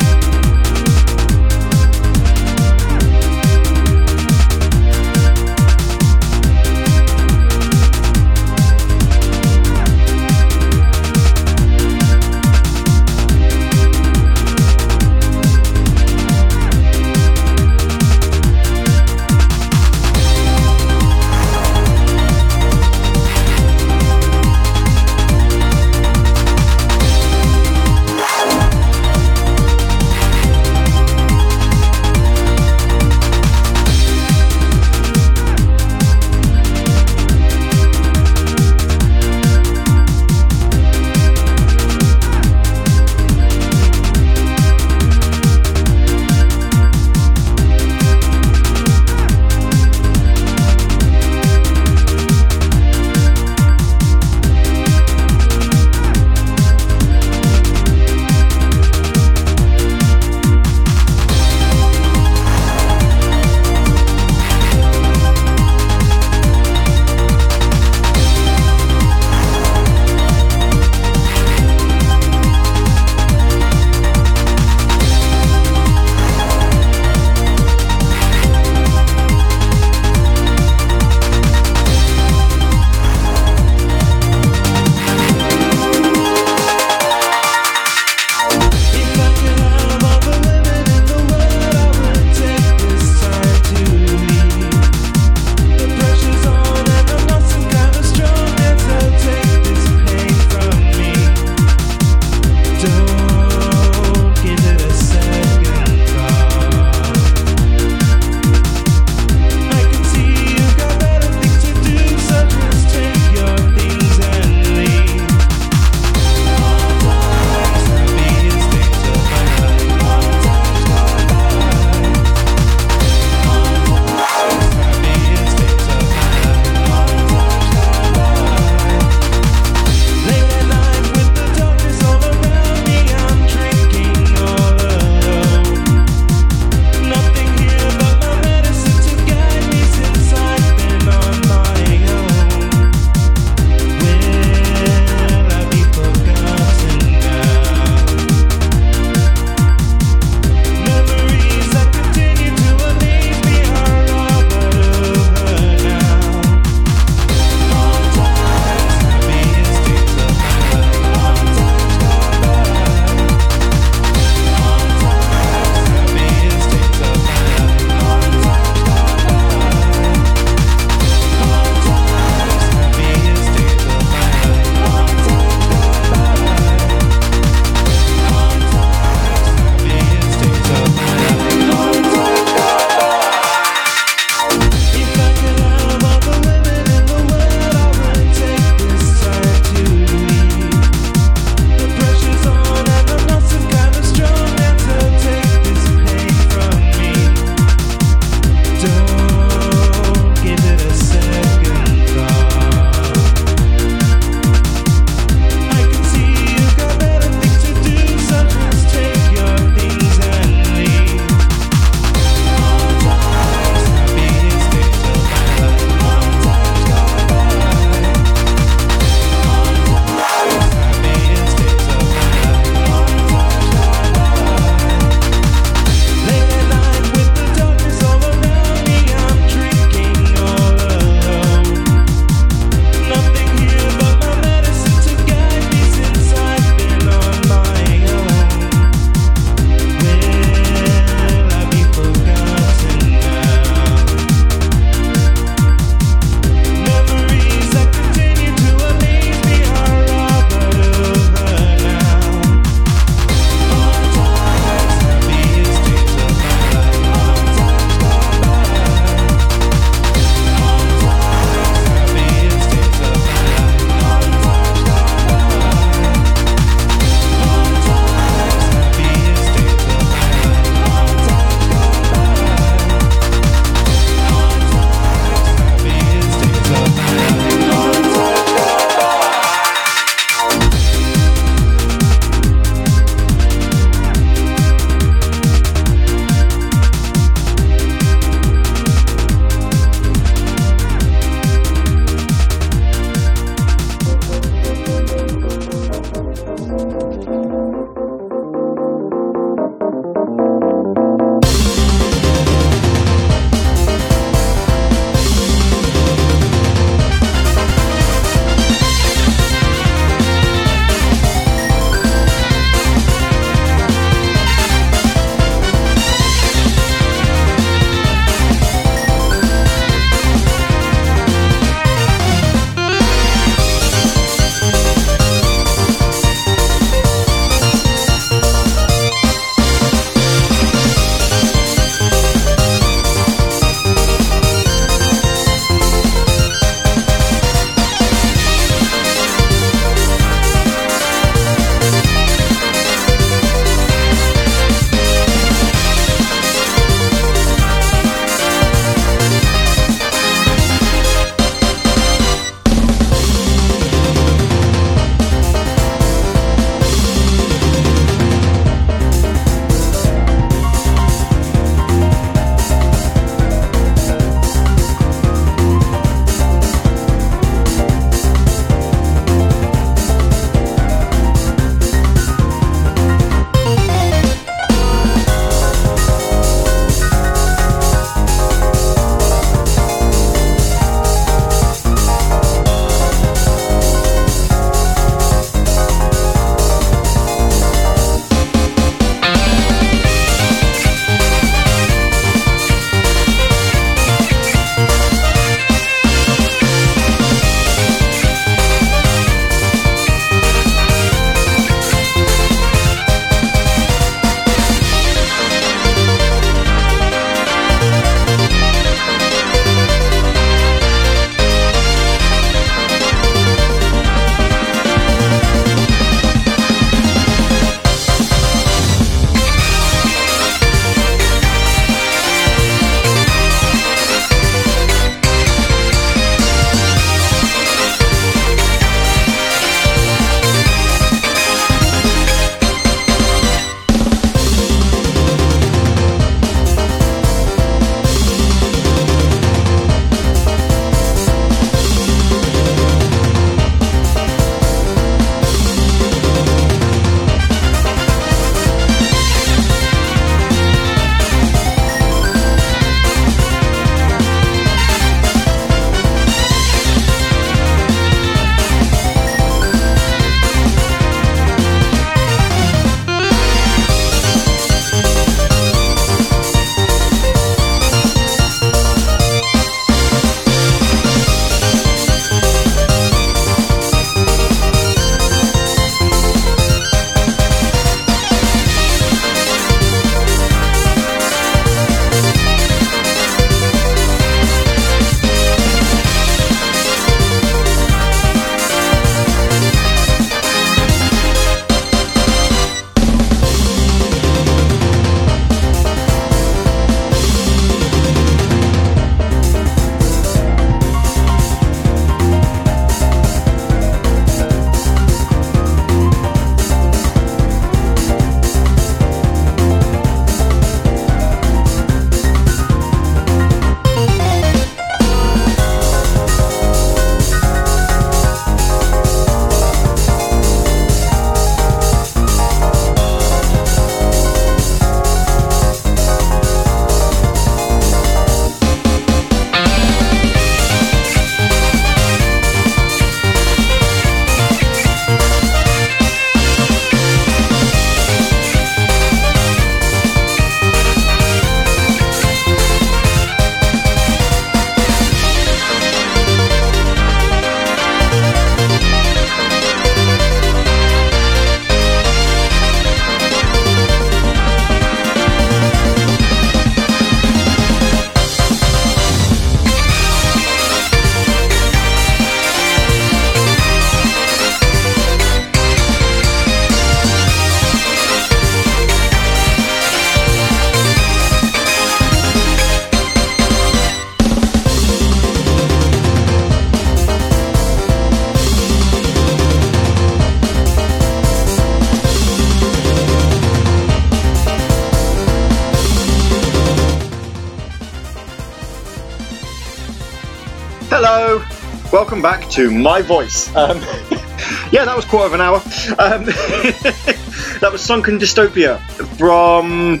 Welcome 591.02 592.22
back 592.22 592.48
to 592.48 592.70
my 592.70 593.02
voice. 593.02 593.48
Um, 593.56 593.78
yeah, 594.70 594.84
that 594.84 594.94
was 594.94 595.04
quarter 595.04 595.26
of 595.26 595.32
an 595.32 595.40
hour. 595.40 595.56
Um, 595.98 596.24
that 597.60 597.70
was 597.72 597.80
Sunken 597.80 598.18
Dystopia 598.18 598.78
from. 599.18 600.00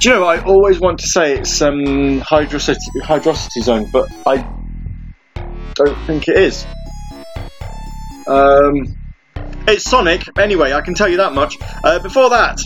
Do 0.00 0.08
you 0.08 0.14
know? 0.14 0.24
I 0.24 0.42
always 0.42 0.80
want 0.80 1.00
to 1.00 1.06
say 1.06 1.34
it's 1.34 1.60
um, 1.60 2.20
hydrocity, 2.20 2.78
hydrocity 3.02 3.62
zone, 3.62 3.90
but 3.92 4.10
I 4.26 4.38
don't 5.74 5.98
think 6.06 6.28
it 6.28 6.38
is. 6.38 6.66
Um, 8.26 8.96
it's 9.68 9.84
Sonic. 9.84 10.38
Anyway, 10.38 10.72
I 10.72 10.80
can 10.80 10.94
tell 10.94 11.08
you 11.08 11.18
that 11.18 11.34
much. 11.34 11.58
Uh, 11.82 11.98
before 11.98 12.30
that, 12.30 12.58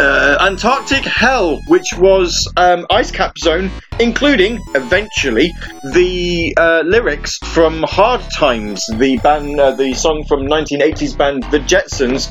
uh, 0.00 0.38
Antarctic 0.40 1.04
Hell, 1.04 1.60
which 1.66 1.88
was 1.96 2.50
um, 2.56 2.86
Ice 2.90 3.10
Cap 3.10 3.36
Zone, 3.38 3.70
including 3.98 4.58
eventually 4.74 5.52
the 5.92 6.54
uh, 6.56 6.82
lyrics 6.84 7.36
from 7.38 7.82
Hard 7.82 8.22
Times, 8.34 8.84
the 8.96 9.18
band, 9.18 9.60
uh, 9.60 9.72
the 9.72 9.92
song 9.94 10.24
from 10.26 10.46
1980s 10.46 11.16
band 11.16 11.42
The 11.50 11.58
Jetzons, 11.60 12.30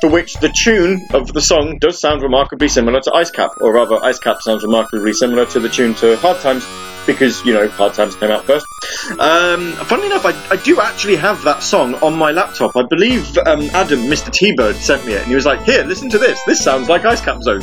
for 0.00 0.10
which 0.10 0.34
the 0.34 0.48
tune 0.48 1.06
of 1.12 1.32
the 1.32 1.40
song 1.40 1.78
does 1.80 2.00
sound 2.00 2.22
remarkably 2.22 2.68
similar 2.68 3.00
to 3.00 3.12
Ice 3.14 3.30
Cap, 3.30 3.50
or 3.60 3.72
rather, 3.72 3.96
Ice 4.04 4.18
Cap 4.18 4.40
sounds 4.40 4.62
remarkably 4.62 5.12
similar 5.12 5.44
to 5.46 5.60
the 5.60 5.68
tune 5.68 5.94
to 5.96 6.16
Hard 6.18 6.38
Times, 6.38 6.64
because 7.08 7.44
you 7.44 7.54
know 7.54 7.66
Hard 7.68 7.94
Times 7.94 8.14
came 8.14 8.30
out 8.30 8.44
first. 8.44 8.66
Um, 9.18 9.72
funnily 9.72 10.06
enough, 10.06 10.24
I, 10.24 10.54
I 10.54 10.56
do 10.56 10.80
actually 10.80 11.16
have 11.16 11.42
that 11.42 11.62
song 11.62 11.94
on 11.96 12.16
my 12.16 12.30
laptop. 12.30 12.76
I 12.76 12.84
believe 12.84 13.36
um, 13.38 13.62
Adam, 13.70 14.00
Mr. 14.00 14.30
T-Bird, 14.30 14.76
sent 14.76 15.04
me 15.06 15.14
it, 15.14 15.22
and 15.22 15.28
he 15.28 15.34
was 15.34 15.46
like, 15.46 15.62
"Here, 15.62 15.82
listen 15.82 16.08
to 16.10 16.18
this. 16.18 16.38
This 16.46 16.62
sounds 16.62 16.88
like 16.88 17.04
Ice 17.04 17.20
Cap 17.20 17.42
Zone." 17.42 17.62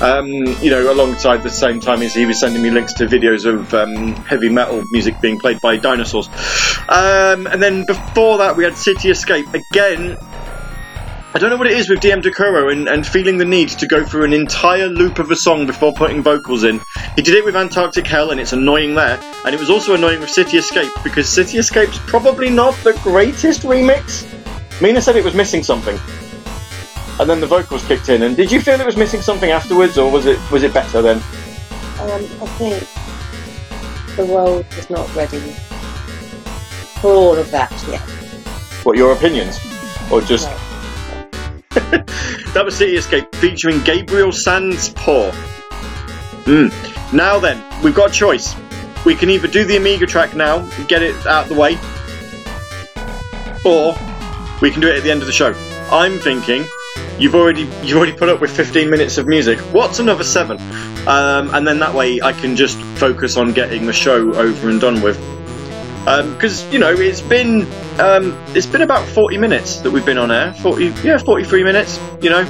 Um, 0.00 0.30
you 0.62 0.70
know, 0.70 0.90
alongside 0.90 1.42
the 1.42 1.50
same 1.50 1.80
time 1.80 2.00
as 2.02 2.14
he 2.14 2.24
was 2.24 2.40
sending 2.40 2.62
me 2.62 2.70
links 2.70 2.94
to 2.94 3.06
videos 3.06 3.44
of 3.44 3.74
um, 3.74 4.14
heavy 4.24 4.48
metal 4.48 4.82
music 4.92 5.20
being 5.20 5.38
played 5.38 5.60
by 5.60 5.76
dinosaurs. 5.76 6.28
Um, 6.88 7.46
and 7.48 7.62
then 7.62 7.84
before 7.84 8.38
that, 8.38 8.56
we 8.56 8.64
had 8.64 8.76
City 8.76 9.10
Escape 9.10 9.52
again. 9.52 10.16
I 11.36 11.40
don't 11.40 11.50
know 11.50 11.56
what 11.56 11.66
it 11.66 11.76
is 11.76 11.90
with 11.90 11.98
DM 11.98 12.22
Dokuro 12.22 12.70
and, 12.70 12.88
and 12.88 13.04
feeling 13.04 13.38
the 13.38 13.44
need 13.44 13.70
to 13.70 13.88
go 13.88 14.04
through 14.04 14.22
an 14.22 14.32
entire 14.32 14.86
loop 14.86 15.18
of 15.18 15.32
a 15.32 15.36
song 15.36 15.66
before 15.66 15.92
putting 15.92 16.22
vocals 16.22 16.62
in. 16.62 16.80
He 17.16 17.22
did 17.22 17.34
it 17.34 17.44
with 17.44 17.56
Antarctic 17.56 18.06
Hell 18.06 18.30
and 18.30 18.38
it's 18.38 18.52
annoying 18.52 18.94
there, 18.94 19.18
and 19.44 19.52
it 19.52 19.58
was 19.58 19.68
also 19.68 19.94
annoying 19.94 20.20
with 20.20 20.30
City 20.30 20.58
Escape 20.58 20.92
because 21.02 21.28
City 21.28 21.58
Escape's 21.58 21.98
probably 22.06 22.50
not 22.50 22.72
the 22.84 22.92
greatest 23.02 23.62
remix. 23.62 24.30
Mena 24.80 25.02
said 25.02 25.16
it 25.16 25.24
was 25.24 25.34
missing 25.34 25.64
something. 25.64 25.98
And 27.18 27.28
then 27.28 27.40
the 27.40 27.48
vocals 27.48 27.84
kicked 27.84 28.10
in, 28.10 28.22
and 28.22 28.36
did 28.36 28.52
you 28.52 28.60
feel 28.60 28.78
it 28.78 28.86
was 28.86 28.96
missing 28.96 29.20
something 29.20 29.50
afterwards, 29.50 29.98
or 29.98 30.12
was 30.12 30.26
it 30.26 30.38
was 30.52 30.62
it 30.62 30.72
better 30.72 31.02
then? 31.02 31.16
Um, 31.16 32.22
I 32.42 32.46
think 32.58 34.16
the 34.16 34.24
world 34.24 34.66
is 34.78 34.88
not 34.88 35.12
ready 35.16 35.40
for 37.00 37.12
all 37.12 37.36
of 37.36 37.50
that 37.50 37.72
yet. 37.88 38.08
What 38.84 38.96
your 38.96 39.12
opinions, 39.12 39.58
or 40.12 40.20
just 40.20 40.48
No. 40.48 40.73
that 42.54 42.62
was 42.64 42.76
City 42.76 42.94
Escape 42.96 43.34
featuring 43.36 43.82
Gabriel 43.82 44.28
Sandspaw. 44.28 45.32
Hmm. 46.46 47.16
Now 47.16 47.38
then, 47.40 47.64
we've 47.82 47.94
got 47.94 48.10
a 48.10 48.12
choice. 48.12 48.54
We 49.04 49.14
can 49.14 49.28
either 49.28 49.48
do 49.48 49.64
the 49.64 49.76
Amiga 49.76 50.06
track 50.06 50.34
now, 50.36 50.66
get 50.86 51.02
it 51.02 51.14
out 51.26 51.44
of 51.44 51.48
the 51.48 51.54
way, 51.56 51.78
or 53.64 53.96
we 54.60 54.70
can 54.70 54.80
do 54.80 54.88
it 54.88 54.96
at 54.96 55.02
the 55.02 55.10
end 55.10 55.20
of 55.20 55.26
the 55.26 55.32
show. 55.32 55.52
I'm 55.90 56.20
thinking 56.20 56.64
you've 57.18 57.34
already 57.34 57.62
you've 57.82 57.96
already 57.96 58.12
put 58.12 58.28
up 58.28 58.40
with 58.40 58.50
15 58.50 58.88
minutes 58.88 59.18
of 59.18 59.26
music. 59.26 59.58
What's 59.72 59.98
another 59.98 60.24
seven? 60.24 60.58
Um, 61.08 61.52
and 61.54 61.66
then 61.66 61.80
that 61.80 61.92
way 61.92 62.20
I 62.22 62.32
can 62.32 62.56
just 62.56 62.80
focus 62.98 63.36
on 63.36 63.52
getting 63.52 63.86
the 63.86 63.92
show 63.92 64.32
over 64.34 64.70
and 64.70 64.80
done 64.80 65.02
with. 65.02 65.33
Because 66.04 66.70
you 66.72 66.78
know 66.78 66.92
it's 66.92 67.22
been 67.22 67.62
um, 67.98 68.36
it's 68.54 68.66
been 68.66 68.82
about 68.82 69.08
40 69.08 69.38
minutes 69.38 69.80
that 69.80 69.90
we've 69.90 70.04
been 70.04 70.18
on 70.18 70.30
air. 70.30 70.52
40 70.52 70.92
yeah 71.02 71.18
43 71.18 71.64
minutes. 71.64 71.98
You 72.20 72.30
know, 72.30 72.44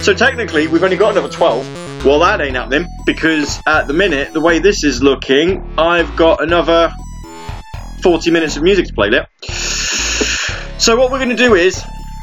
so 0.00 0.12
technically 0.12 0.66
we've 0.66 0.82
only 0.82 0.96
got 0.96 1.12
another 1.12 1.30
12. 1.30 2.04
Well, 2.04 2.20
that 2.20 2.40
ain't 2.40 2.54
happening 2.56 2.86
because 3.06 3.60
at 3.66 3.86
the 3.86 3.94
minute 3.94 4.32
the 4.32 4.40
way 4.40 4.58
this 4.58 4.84
is 4.84 5.02
looking, 5.02 5.74
I've 5.78 6.16
got 6.16 6.42
another 6.42 6.92
40 8.02 8.30
minutes 8.30 8.56
of 8.56 8.62
music 8.62 8.86
to 8.86 8.92
play 8.94 9.10
there. 9.10 9.26
So 10.78 10.96
what 10.96 11.10
we're 11.10 11.18
going 11.18 11.30
to 11.30 11.36
do 11.36 11.54
is, 11.54 11.82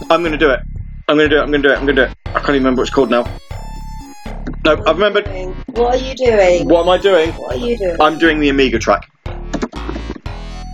I'm 0.09 0.21
going 0.21 0.31
to 0.31 0.37
do 0.37 0.51
it. 0.51 0.61
I'm 1.07 1.17
going 1.17 1.29
to 1.29 1.35
do 1.35 1.39
it. 1.39 1.43
I'm 1.43 1.51
going 1.51 1.61
to 1.61 1.67
do 1.67 1.73
it. 1.73 1.77
I'm 1.77 1.85
going 1.85 1.95
to 1.97 2.05
do 2.05 2.11
it. 2.11 2.17
I 2.27 2.39
can't 2.39 2.49
even 2.49 2.63
remember 2.63 2.81
what 2.81 2.87
it's 2.87 2.95
called 2.95 3.09
now. 3.09 3.23
No, 4.63 4.81
I've 4.87 4.97
remembered. 4.97 5.27
What 5.67 5.95
are 5.95 6.03
you 6.03 6.15
doing? 6.15 6.67
What 6.69 6.83
am 6.83 6.89
I 6.89 6.97
doing? 6.97 7.31
What 7.33 7.55
are 7.55 7.59
you 7.59 7.77
doing? 7.77 7.97
I'm 7.99 8.17
doing 8.17 8.39
the 8.39 8.49
Amiga 8.49 8.79
track. 8.79 9.09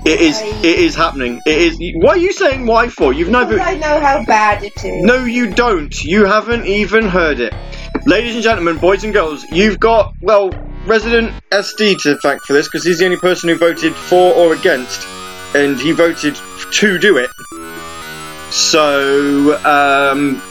It 0.04 0.20
is. 0.20 0.41
It 0.41 0.80
is 0.80 0.95
happening. 0.95 1.41
It 1.45 1.58
is. 1.58 1.78
Why 1.95 2.14
are 2.14 2.18
you 2.18 2.34
saying 2.34 2.66
why 2.66 2.88
for? 2.88 3.14
You've 3.14 3.30
never. 3.30 3.60
I 3.60 3.76
know 3.76 3.99
how 3.99 4.26
bad 4.26 4.64
it 4.64 4.84
is. 4.84 5.04
No, 5.04 5.26
you 5.26 5.54
don't. 5.54 6.04
You 6.04 6.26
haven't 6.26 6.66
even 6.66 7.08
heard 7.08 7.39
it. 7.39 7.54
Ladies 8.08 8.34
and 8.34 8.43
gentlemen, 8.43 8.78
boys 8.78 9.04
and 9.04 9.14
girls, 9.14 9.43
you've 9.52 9.80
got, 9.80 10.16
well, 10.22 10.49
Resident 10.88 11.34
SD 11.52 12.02
to 12.02 12.18
thank 12.18 12.41
for 12.41 12.54
this 12.54 12.68
because 12.68 12.84
he's 12.84 12.97
the 12.97 13.06
only 13.06 13.18
person 13.18 13.49
who 13.49 13.56
voted 13.56 13.93
for 13.93 14.34
or 14.34 14.54
against, 14.54 15.06
and 15.54 15.80
he 15.80 15.91
voted 15.91 16.36
to 16.72 16.97
do 16.97 17.18
it. 17.18 17.30
So, 18.52 19.54
um, 19.64 20.41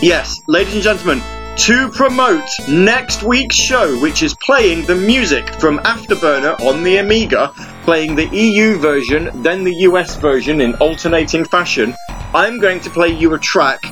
yes, 0.00 0.38
ladies 0.46 0.74
and 0.74 0.82
gentlemen, 0.84 1.22
to 1.58 1.88
promote 1.88 2.48
next 2.68 3.24
week's 3.24 3.56
show, 3.56 3.98
which 4.00 4.22
is 4.22 4.32
playing 4.34 4.86
the 4.86 4.94
music 4.94 5.52
from 5.54 5.78
Afterburner 5.80 6.58
on 6.60 6.84
the 6.84 6.98
Amiga, 6.98 7.52
playing 7.82 8.14
the 8.14 8.28
EU 8.28 8.78
version, 8.78 9.42
then 9.42 9.64
the 9.64 9.74
US 9.88 10.16
version 10.16 10.60
in 10.60 10.74
alternating 10.76 11.44
fashion, 11.44 11.96
I'm 12.32 12.60
going 12.60 12.78
to 12.80 12.90
play 12.90 13.08
you 13.08 13.34
a 13.34 13.38
track 13.40 13.82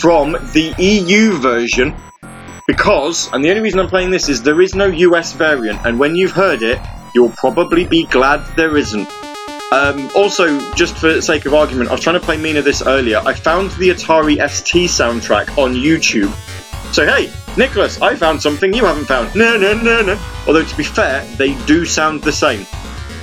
from 0.00 0.32
the 0.32 0.74
EU 0.78 1.38
version 1.38 1.94
because, 2.66 3.32
and 3.32 3.44
the 3.44 3.50
only 3.50 3.62
reason 3.62 3.78
I'm 3.78 3.88
playing 3.88 4.10
this 4.10 4.28
is 4.28 4.42
there 4.42 4.60
is 4.60 4.74
no 4.74 4.86
US 4.86 5.32
variant, 5.32 5.86
and 5.86 6.00
when 6.00 6.16
you've 6.16 6.32
heard 6.32 6.62
it, 6.62 6.80
you'll 7.14 7.30
probably 7.30 7.84
be 7.84 8.04
glad 8.04 8.44
there 8.56 8.76
isn't. 8.76 9.08
Um, 9.70 10.10
also, 10.16 10.74
just 10.74 10.98
for 10.98 11.12
the 11.12 11.22
sake 11.22 11.46
of 11.46 11.54
argument, 11.54 11.88
I 11.88 11.92
was 11.92 12.02
trying 12.02 12.18
to 12.18 12.24
play 12.26 12.36
Mena 12.36 12.62
this 12.62 12.82
earlier. 12.82 13.22
I 13.24 13.32
found 13.32 13.70
the 13.72 13.90
Atari 13.90 14.36
ST 14.50 14.90
soundtrack 14.90 15.56
on 15.56 15.74
YouTube. 15.74 16.34
So 16.92 17.06
hey, 17.06 17.32
Nicholas, 17.56 18.02
I 18.02 18.14
found 18.14 18.42
something 18.42 18.74
you 18.74 18.84
haven't 18.84 19.06
found. 19.06 19.34
No, 19.34 19.56
no, 19.56 19.72
no, 19.72 20.02
no. 20.02 20.20
Although 20.46 20.62
to 20.62 20.76
be 20.76 20.84
fair, 20.84 21.24
they 21.36 21.54
do 21.64 21.86
sound 21.86 22.22
the 22.22 22.32
same. 22.32 22.66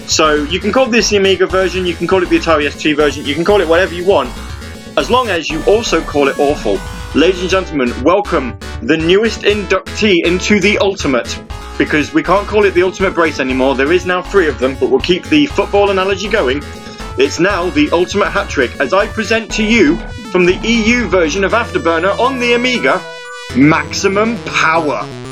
So 0.08 0.44
you 0.46 0.60
can 0.60 0.72
call 0.72 0.88
this 0.88 1.12
the 1.12 1.18
Amiga 1.18 1.46
version, 1.46 1.86
you 1.86 1.94
can 1.94 2.08
call 2.08 2.24
it 2.24 2.30
the 2.30 2.40
Atari 2.40 2.68
ST 2.72 2.98
version, 2.98 3.26
you 3.26 3.36
can 3.36 3.46
call 3.46 3.62
it 3.62 3.68
whatever 3.68 3.94
you 3.94 4.08
want, 4.08 4.36
as 4.98 5.12
long 5.12 5.28
as 5.30 5.52
you 5.52 5.64
also 5.66 6.02
call 6.02 6.30
it 6.30 6.40
awful. 6.40 6.80
Ladies 7.14 7.42
and 7.42 7.50
gentlemen, 7.52 7.94
welcome 8.04 8.58
the 8.82 8.98
newest 8.98 9.42
inductee 9.42 10.26
into 10.26 10.60
the 10.60 10.80
Ultimate. 10.80 11.40
Because 11.78 12.12
we 12.12 12.24
can't 12.24 12.48
call 12.48 12.66
it 12.66 12.72
the 12.72 12.82
Ultimate 12.82 13.14
Brace 13.14 13.40
anymore, 13.40 13.76
there 13.76 13.92
is 13.92 14.04
now 14.04 14.24
three 14.24 14.48
of 14.48 14.58
them, 14.58 14.78
but 14.80 14.90
we'll 14.90 15.00
keep 15.00 15.26
the 15.26 15.46
football 15.46 15.92
analogy 15.92 16.28
going. 16.28 16.64
It's 17.20 17.40
now 17.40 17.70
the 17.70 17.88
Ultimate 17.92 18.32
Hat 18.32 18.50
Trick 18.50 18.80
as 18.80 18.94
I 18.94 19.06
present 19.06 19.52
to 19.52 19.64
you 19.64 19.98
from 20.32 20.48
the 20.48 20.58
EU 20.64 21.08
version 21.08 21.44
of 21.44 21.52
Afterburner 21.52 22.18
on 22.18 22.40
the 22.40 22.54
Amiga 22.54 23.00
Maximum 23.56 24.38
Power. 24.46 25.29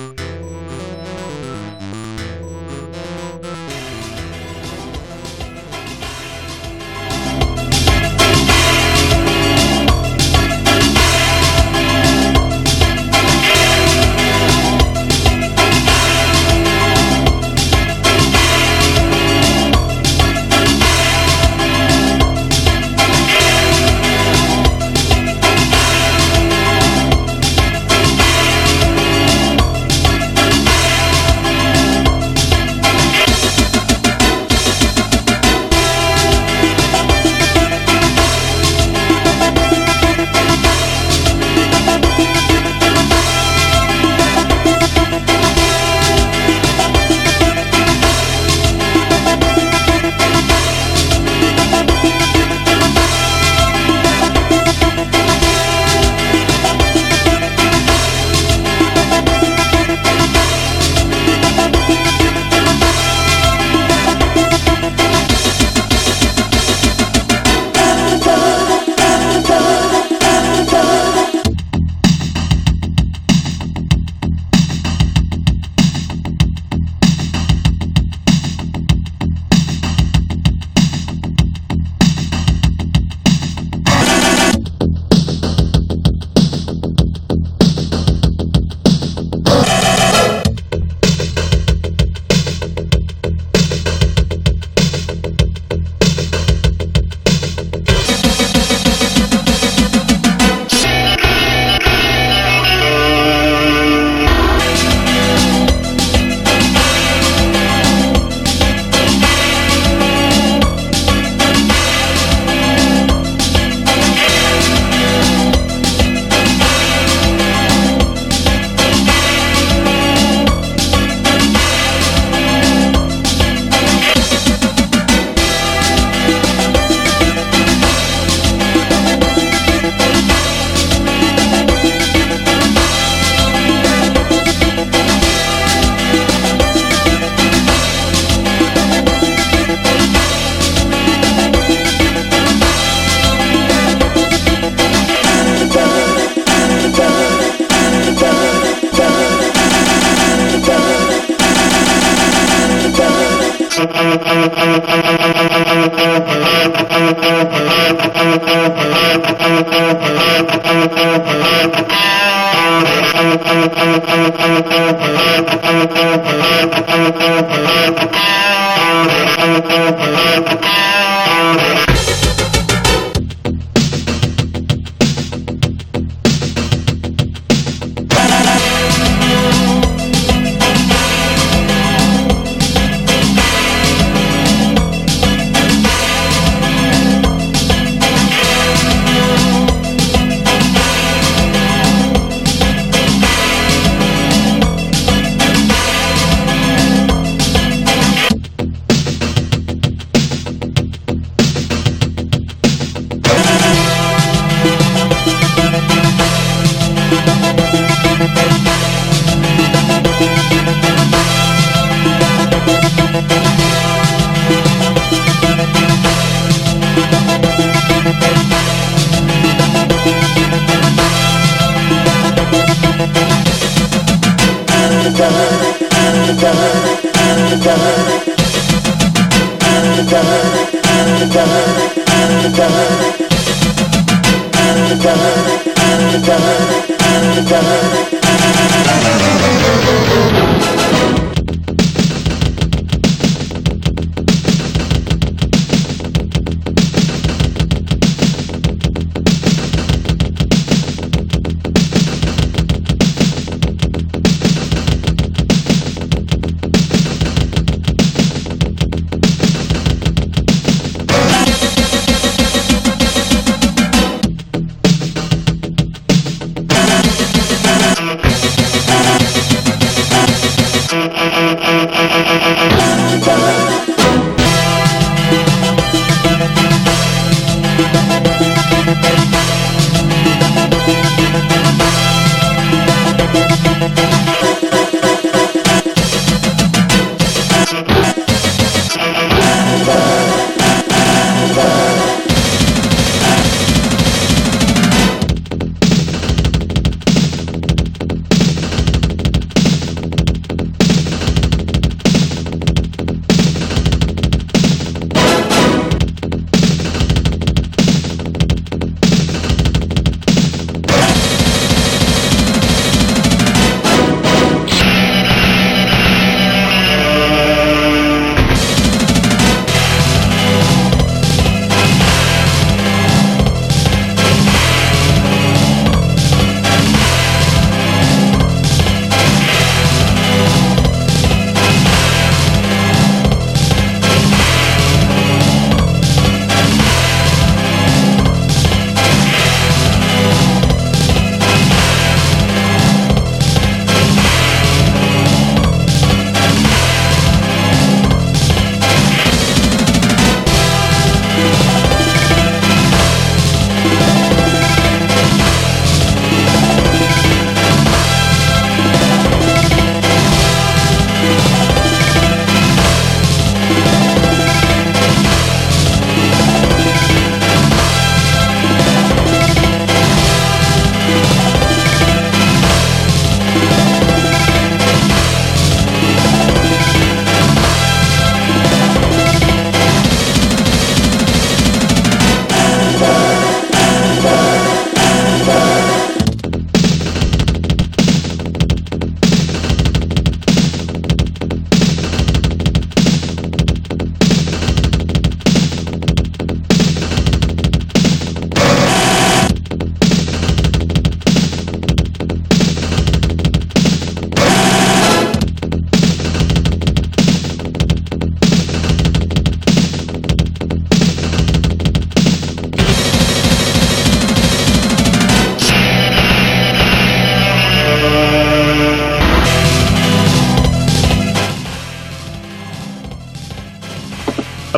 I'm 226.49 226.87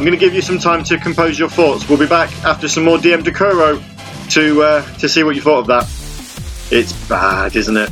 going 0.09 0.19
to 0.19 0.25
give 0.25 0.33
you 0.33 0.41
some 0.41 0.57
time 0.57 0.83
to 0.83 0.97
compose 0.97 1.37
your 1.37 1.49
thoughts. 1.49 1.87
We'll 1.87 1.99
be 1.99 2.07
back 2.07 2.31
after 2.43 2.67
some 2.67 2.83
more 2.83 2.97
DM 2.97 3.21
Dokuro 3.21 3.79
to 4.31 4.63
uh, 4.63 4.93
to 4.97 5.07
see 5.07 5.21
what 5.21 5.35
you 5.35 5.41
thought 5.41 5.59
of 5.59 5.67
that. 5.67 5.83
It's 6.71 6.93
bad, 7.07 7.55
isn't 7.55 7.77
it? 7.77 7.91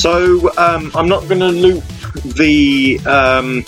So 0.00 0.50
um, 0.56 0.90
I'm 0.94 1.10
not 1.10 1.28
going 1.28 1.40
to 1.40 1.50
loop 1.50 1.84
the 2.24 2.98
um, 3.04 3.66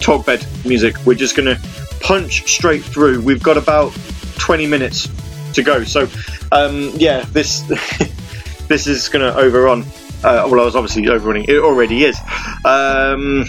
talk 0.00 0.26
bed 0.26 0.44
music. 0.64 0.96
We're 1.06 1.14
just 1.14 1.36
going 1.36 1.46
to 1.46 1.62
punch 2.00 2.52
straight 2.52 2.82
through. 2.82 3.22
We've 3.22 3.40
got 3.40 3.56
about 3.56 3.92
20 4.38 4.66
minutes 4.66 5.08
to 5.52 5.62
go. 5.62 5.84
So 5.84 6.08
um, 6.50 6.90
yeah, 6.96 7.24
this 7.30 7.60
this 8.66 8.88
is 8.88 9.08
going 9.08 9.32
to 9.32 9.38
overrun. 9.38 9.82
Uh, 10.24 10.48
well, 10.50 10.58
I 10.58 10.64
was 10.64 10.74
obviously 10.74 11.08
overrunning. 11.08 11.44
It 11.46 11.60
already 11.60 12.02
is. 12.02 12.18
Um, 12.64 13.44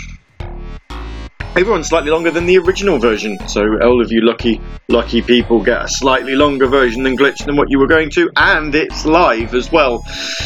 everyone's 1.60 1.90
slightly 1.90 2.10
longer 2.10 2.32
than 2.32 2.46
the 2.46 2.58
original 2.58 3.00
version. 3.00 3.38
So 3.48 3.62
all 3.82 4.02
of 4.02 4.12
you 4.12 4.22
lucky 4.22 4.62
lucky 4.88 5.22
people 5.22 5.62
get 5.62 5.84
a 5.84 5.88
slightly 5.90 6.34
longer 6.34 6.68
version 6.68 7.04
than 7.04 7.18
Glitch 7.18 7.46
than 7.46 7.58
what 7.58 7.70
you 7.70 7.80
were 7.80 7.88
going 7.88 8.10
to, 8.12 8.30
and 8.38 8.74
it's 8.74 9.06
live 9.06 9.54
as 9.54 9.70
well. 9.70 10.02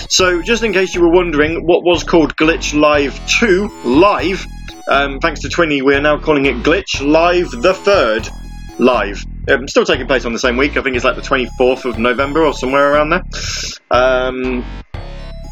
So 0.09 0.41
just 0.41 0.64
in 0.64 0.74
case 0.74 0.95
you 0.95 1.01
were 1.01 1.11
wondering, 1.11 1.68
what 1.68 1.84
was 1.84 2.03
called 2.03 2.36
Glitch 2.36 2.74
Live 2.74 3.20
2 3.39 3.70
live, 3.86 4.45
um, 4.88 5.20
thanks 5.20 5.41
to 5.41 5.49
Twinny, 5.49 5.84
we 5.84 5.93
are 5.93 6.01
now 6.01 6.18
calling 6.18 6.47
it 6.47 6.55
Glitch 6.64 7.05
Live 7.05 7.51
the 7.51 7.76
Third 7.76 8.28
live. 8.80 9.24
Um, 9.47 9.68
still 9.68 9.86
taking 9.86 10.07
place 10.07 10.26
on 10.26 10.34
the 10.34 10.39
same 10.39 10.57
week. 10.57 10.78
I 10.78 10.82
think 10.82 10.95
it's 10.95 11.05
like 11.05 11.16
the 11.16 11.22
24th 11.22 11.86
of 11.86 11.99
November 11.99 12.43
or 12.43 12.53
somewhere 12.53 12.91
around 12.91 13.09
there. 13.09 13.24
Um, 13.91 14.66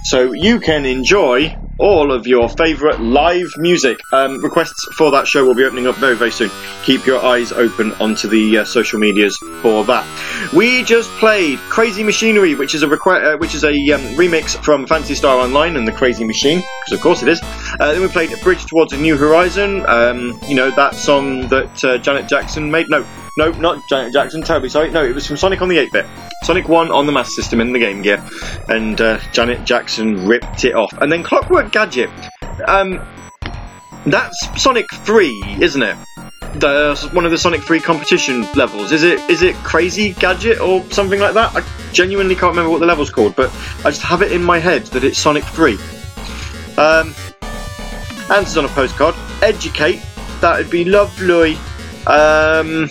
so 0.04 0.32
you 0.32 0.60
can 0.60 0.86
enjoy 0.86 1.56
all 1.78 2.12
of 2.12 2.28
your 2.28 2.47
favourite 2.47 2.99
live 2.99 3.47
music. 3.58 3.99
Um, 4.14 4.43
requests 4.43 4.86
for 4.95 5.12
that 5.12 5.28
show 5.28 5.45
will 5.45 5.56
be 5.56 5.64
opening 5.64 5.88
up 5.88 5.95
very, 5.95 6.16
very 6.16 6.32
soon. 6.32 6.52
Keep 6.84 7.08
your 7.08 7.24
eyes 7.24 7.52
open 7.52 7.91
onto 7.93 8.28
the 8.28 8.60
uh, 8.60 8.66
social 8.66 8.99
medias 8.99 9.36
for 9.62 9.84
that. 9.86 10.06
We 10.54 10.84
just 10.84 11.10
played 11.14 11.58
Crazy 11.70 12.04
Machinery, 12.04 12.54
which 12.54 12.76
is 12.76 12.84
a 12.84 12.88
requ- 12.88 13.34
uh, 13.34 13.38
which 13.38 13.56
is 13.56 13.64
a 13.64 13.74
um, 13.91 14.02
remix 14.16 14.62
from 14.64 14.86
Phantasy 14.86 15.16
Star 15.16 15.38
Online 15.38 15.76
and 15.76 15.88
the 15.88 15.91
Crazy 15.91 16.24
Machine, 16.24 16.60
because 16.60 16.93
of 16.93 17.02
course 17.02 17.24
it 17.24 17.30
is. 17.30 17.41
Uh, 17.80 17.91
then 17.93 18.02
we 18.02 18.08
played 18.08 18.32
Bridge 18.43 18.66
Towards 18.66 18.93
a 18.93 18.97
New 18.97 19.18
Horizon. 19.18 19.84
Um, 19.88 20.39
you 20.47 20.56
know 20.56 20.70
that 20.72 20.95
song 20.95 21.47
that 21.47 21.84
uh, 21.84 21.97
Janet 21.97 22.28
Jackson 22.28 22.70
made. 22.70 22.88
No, 22.89 23.06
no, 23.38 23.51
not 23.51 23.88
Janet 23.88 24.13
Jackson. 24.13 24.41
Terribly 24.41 24.69
sorry. 24.69 24.91
No, 24.91 25.03
it 25.03 25.15
was 25.15 25.25
from 25.25 25.38
Sonic 25.38 25.61
on 25.61 25.69
the 25.69 25.77
8-bit. 25.77 26.05
Sonic 26.43 26.67
1 26.67 26.91
on 26.91 27.05
the 27.05 27.11
Master 27.11 27.41
System 27.41 27.61
in 27.61 27.71
the 27.71 27.79
Game 27.79 28.01
Gear, 28.01 28.23
and 28.67 28.99
uh, 28.99 29.19
Janet 29.32 29.63
Jackson 29.63 30.27
ripped 30.27 30.65
it 30.65 30.75
off. 30.75 30.91
And 30.99 31.11
then 31.11 31.23
Clockwork 31.23 31.71
Gadget. 31.71 32.09
Um, 32.67 32.99
that's 34.05 34.36
Sonic 34.57 34.91
3, 34.91 35.57
isn't 35.59 35.82
it? 35.82 35.95
The, 36.55 37.09
one 37.13 37.23
of 37.23 37.32
the 37.32 37.38
Sonic 37.38 37.61
3 37.63 37.79
competition 37.79 38.41
levels. 38.55 38.91
Is 38.91 39.03
it 39.03 39.19
is 39.29 39.41
it 39.41 39.55
Crazy 39.57 40.13
Gadget 40.13 40.59
or 40.59 40.84
something 40.91 41.19
like 41.19 41.34
that? 41.36 41.55
I 41.55 41.63
genuinely 41.93 42.36
can't 42.36 42.51
remember 42.51 42.69
what 42.69 42.79
the 42.79 42.86
level's 42.86 43.09
called, 43.09 43.36
but 43.36 43.49
I 43.86 43.91
just 43.91 44.01
have 44.01 44.21
it 44.21 44.32
in 44.34 44.43
my 44.43 44.59
head 44.59 44.84
that 44.88 45.03
it's 45.03 45.17
Sonic 45.17 45.43
3. 45.45 45.77
Um, 46.77 47.13
answers 48.29 48.57
on 48.57 48.65
a 48.65 48.69
postcard. 48.69 49.15
Educate. 49.41 50.01
That 50.41 50.57
would 50.57 50.69
be 50.69 50.84
lovely. 50.84 51.57
Um, 52.07 52.89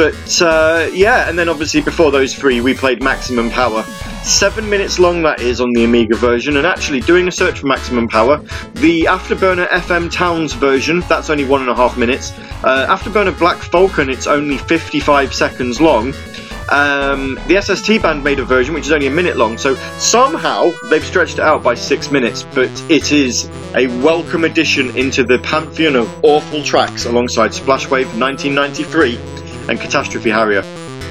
but 0.00 0.40
uh, 0.40 0.88
yeah, 0.94 1.28
and 1.28 1.38
then 1.38 1.50
obviously 1.50 1.82
before 1.82 2.10
those 2.10 2.34
three, 2.34 2.62
we 2.62 2.72
played 2.72 3.02
Maximum 3.02 3.50
Power. 3.50 3.82
Seven 4.22 4.70
minutes 4.70 4.98
long 4.98 5.20
that 5.24 5.42
is 5.42 5.60
on 5.60 5.74
the 5.74 5.84
Amiga 5.84 6.16
version, 6.16 6.56
and 6.56 6.66
actually 6.66 7.00
doing 7.00 7.28
a 7.28 7.30
search 7.30 7.58
for 7.58 7.66
Maximum 7.66 8.08
Power, 8.08 8.38
the 8.76 9.02
Afterburner 9.02 9.68
FM 9.68 10.10
Towns 10.10 10.54
version, 10.54 11.00
that's 11.00 11.28
only 11.28 11.44
one 11.44 11.60
and 11.60 11.68
a 11.68 11.74
half 11.74 11.98
minutes. 11.98 12.32
Uh, 12.64 12.86
Afterburner 12.88 13.38
Black 13.38 13.58
Falcon, 13.58 14.08
it's 14.08 14.26
only 14.26 14.56
55 14.56 15.34
seconds 15.34 15.82
long. 15.82 16.14
Um, 16.70 17.38
the 17.46 17.60
SST 17.60 18.00
band 18.00 18.24
made 18.24 18.38
a 18.38 18.44
version 18.44 18.72
which 18.72 18.86
is 18.86 18.92
only 18.92 19.08
a 19.08 19.10
minute 19.10 19.36
long, 19.36 19.58
so 19.58 19.74
somehow 19.98 20.70
they've 20.88 21.04
stretched 21.04 21.34
it 21.34 21.40
out 21.40 21.62
by 21.62 21.74
six 21.74 22.10
minutes, 22.10 22.44
but 22.54 22.70
it 22.88 23.12
is 23.12 23.50
a 23.74 23.86
welcome 24.02 24.44
addition 24.44 24.96
into 24.96 25.24
the 25.24 25.40
pantheon 25.40 25.94
of 25.94 26.24
awful 26.24 26.62
tracks 26.62 27.04
alongside 27.04 27.50
Splashwave 27.50 28.06
1993 28.18 29.40
and 29.68 29.80
Catastrophe 29.80 30.30
Harrier. 30.30 30.62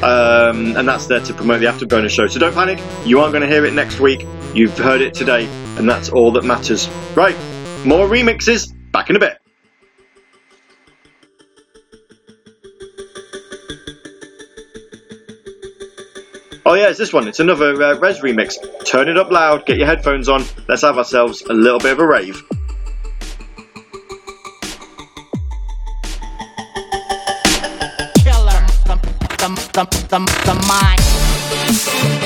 Um, 0.01 0.77
and 0.77 0.87
that's 0.87 1.07
there 1.07 1.19
to 1.19 1.33
promote 1.33 1.59
the 1.59 1.65
Afterburner 1.65 2.09
show. 2.09 2.27
So 2.27 2.39
don't 2.39 2.53
panic, 2.53 2.79
you 3.05 3.19
aren't 3.19 3.33
going 3.33 3.41
to 3.41 3.47
hear 3.47 3.65
it 3.65 3.73
next 3.73 3.99
week. 3.99 4.25
You've 4.53 4.77
heard 4.77 5.01
it 5.01 5.13
today, 5.13 5.45
and 5.77 5.89
that's 5.89 6.09
all 6.09 6.31
that 6.31 6.43
matters. 6.43 6.87
Right, 7.15 7.35
more 7.85 8.07
remixes, 8.07 8.73
back 8.91 9.09
in 9.09 9.15
a 9.15 9.19
bit. 9.19 9.37
Oh 16.65 16.75
yeah, 16.75 16.89
it's 16.89 16.99
this 16.99 17.11
one. 17.11 17.27
It's 17.27 17.39
another 17.39 17.81
uh, 17.81 17.97
Rez 17.97 18.19
remix. 18.19 18.55
Turn 18.85 19.09
it 19.09 19.17
up 19.17 19.31
loud, 19.31 19.65
get 19.65 19.77
your 19.77 19.87
headphones 19.87 20.29
on. 20.29 20.43
Let's 20.67 20.83
have 20.83 20.97
ourselves 20.97 21.41
a 21.41 21.53
little 21.53 21.79
bit 21.79 21.93
of 21.93 21.99
a 21.99 22.05
rave. 22.05 22.41
The, 29.79 29.85
the, 30.09 30.19
the, 30.45 30.53
mind. 30.67 32.18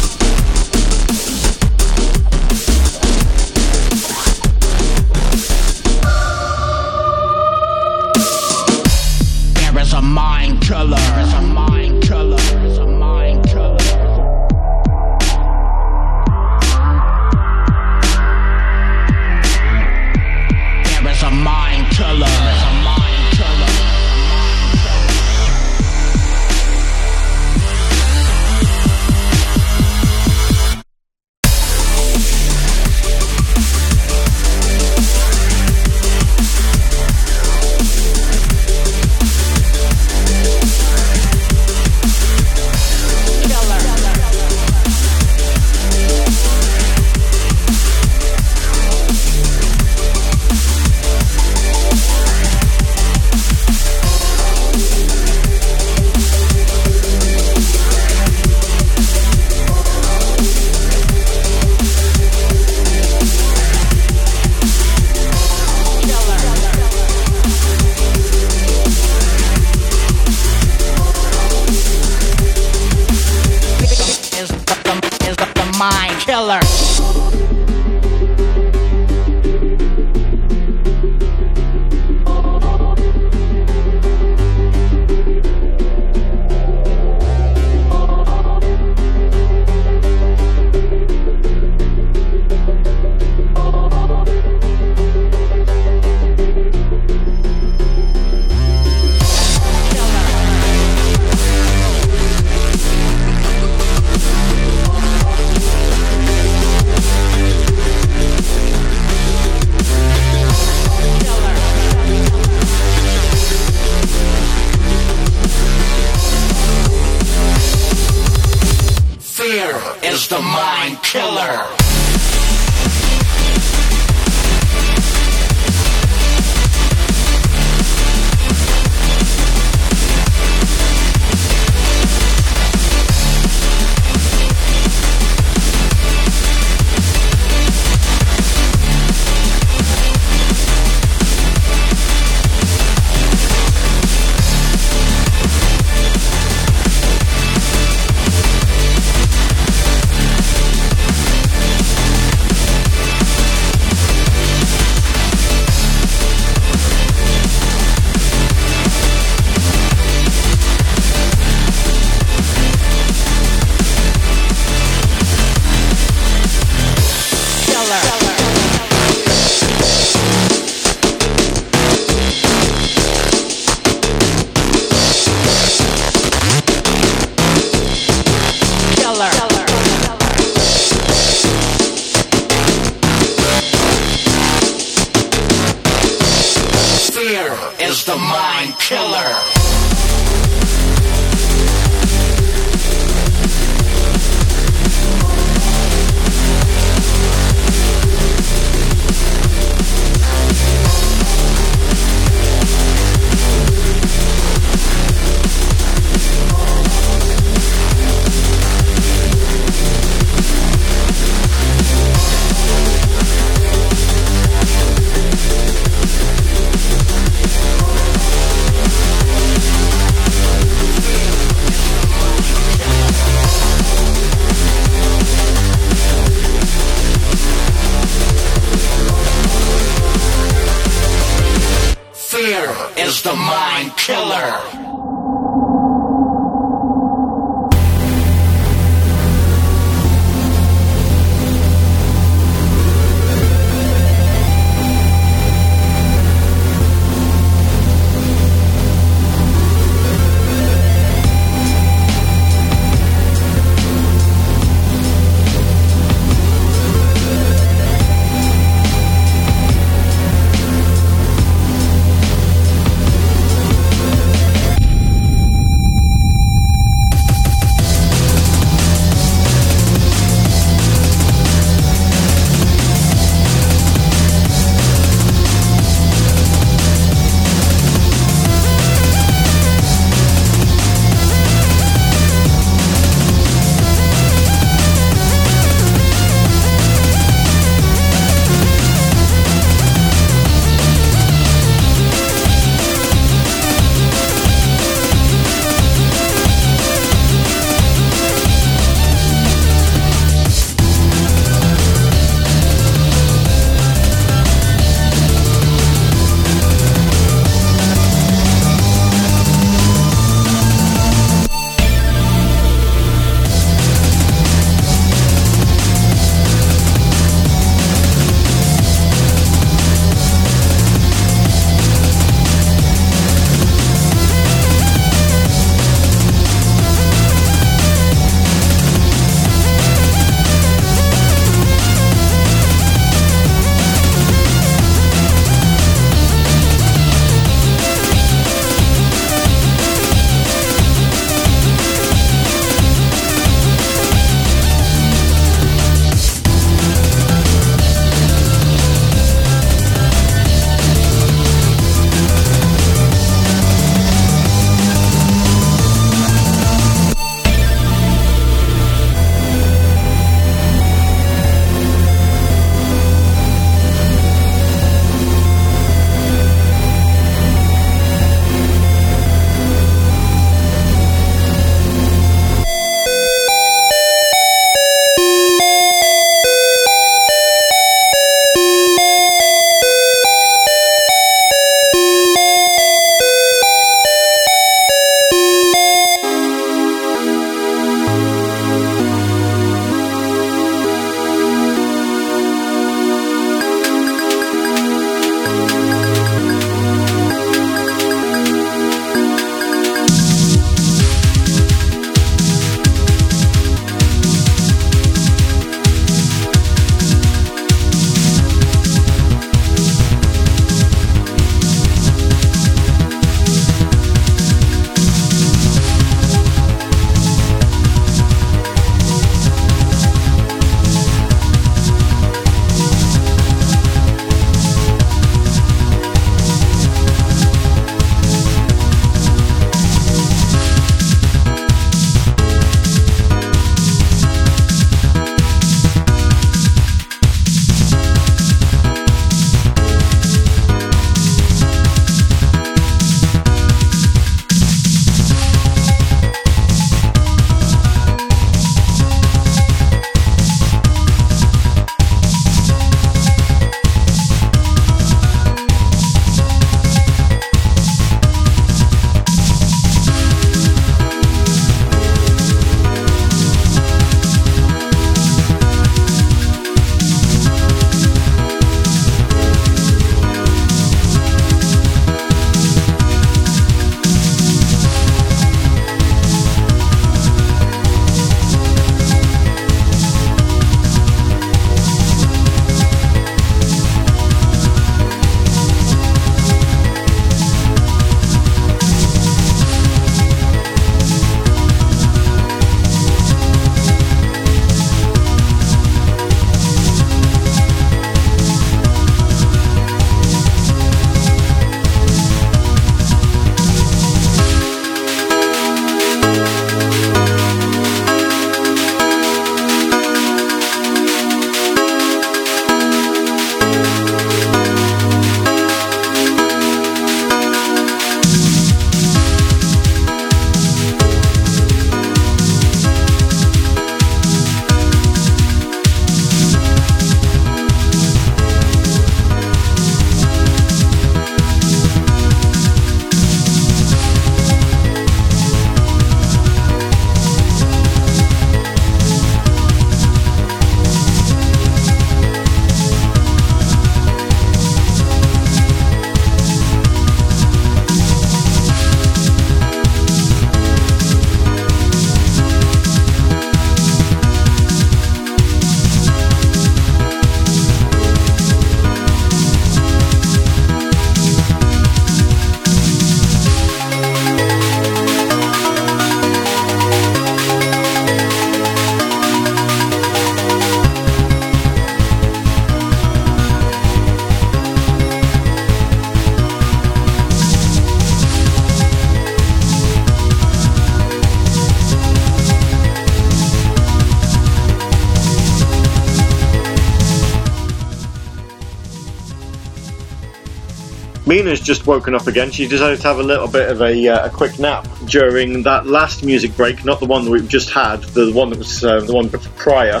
Mena's 591.50 591.66
just 591.66 591.84
woken 591.84 592.14
up 592.14 592.28
again. 592.28 592.52
She 592.52 592.68
decided 592.68 593.00
to 593.00 593.08
have 593.08 593.18
a 593.18 593.24
little 593.24 593.48
bit 593.48 593.70
of 593.70 593.82
a, 593.82 594.06
uh, 594.06 594.26
a 594.26 594.30
quick 594.30 594.60
nap 594.60 594.86
during 595.06 595.64
that 595.64 595.84
last 595.84 596.22
music 596.22 596.56
break, 596.56 596.84
not 596.84 597.00
the 597.00 597.06
one 597.06 597.24
that 597.24 597.30
we've 597.32 597.48
just 597.48 597.70
had, 597.70 598.04
the 598.14 598.30
one 598.30 598.50
that 598.50 598.58
was 598.58 598.84
uh, 598.84 599.00
the 599.00 599.12
one 599.12 599.28
prior. 599.28 600.00